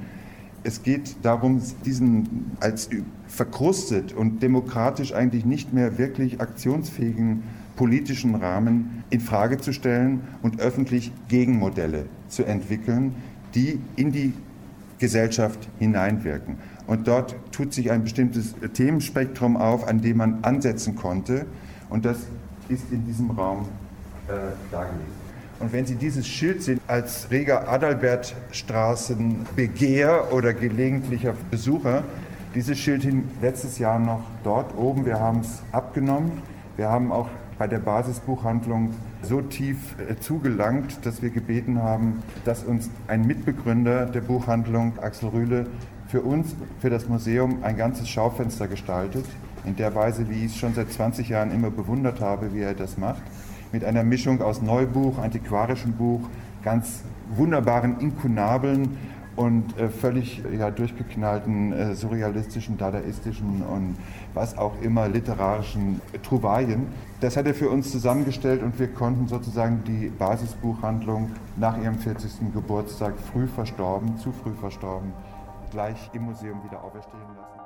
[0.63, 2.89] Es geht darum, diesen als
[3.27, 7.43] verkrustet und demokratisch eigentlich nicht mehr wirklich aktionsfähigen
[7.75, 13.15] politischen Rahmen in Frage zu stellen und öffentlich Gegenmodelle zu entwickeln,
[13.55, 14.33] die in die
[14.99, 16.57] Gesellschaft hineinwirken.
[16.85, 21.47] Und dort tut sich ein bestimmtes Themenspektrum auf, an dem man ansetzen konnte.
[21.89, 22.17] Und das
[22.69, 23.65] ist in diesem Raum
[24.71, 25.11] dargelegt.
[25.59, 32.03] Und wenn Sie dieses Schild sehen als reger Adalbertstraßenbegehr oder gelegentlicher Besucher,
[32.55, 35.05] dieses Schild hing letztes Jahr noch dort oben.
[35.05, 36.41] Wir haben es abgenommen.
[36.77, 42.63] Wir haben auch bei der Basisbuchhandlung so tief äh, zugelangt, dass wir gebeten haben, dass
[42.63, 45.67] uns ein Mitbegründer der Buchhandlung, Axel Rühle,
[46.07, 49.25] für uns, für das Museum, ein ganzes Schaufenster gestaltet,
[49.65, 52.73] in der Weise, wie ich es schon seit 20 Jahren immer bewundert habe, wie er
[52.73, 53.23] das macht,
[53.75, 56.21] mit einer Mischung aus Neubuch, antiquarischem Buch,
[56.63, 57.03] ganz
[57.35, 58.97] wunderbaren Inkunabeln
[59.35, 63.97] und äh, völlig ja, durchgeknallten äh, surrealistischen, dadaistischen und
[64.33, 66.87] was auch immer literarischen Trouvaillen.
[67.19, 72.53] Das hat er für uns zusammengestellt und wir konnten sozusagen die Basisbuchhandlung nach ihrem 40.
[72.53, 75.11] Geburtstag früh verstorben, zu früh verstorben,
[75.71, 77.59] gleich im Museum wieder auferstehen lassen.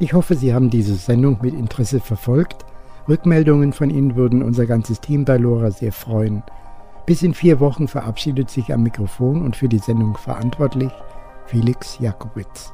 [0.00, 2.66] Ich hoffe, Sie haben diese Sendung mit Interesse verfolgt.
[3.08, 6.42] Rückmeldungen von Ihnen würden unser ganzes Team bei Lora sehr freuen.
[7.04, 10.92] Bis in vier Wochen verabschiedet sich am Mikrofon und für die Sendung verantwortlich
[11.46, 12.72] Felix Jakowitz.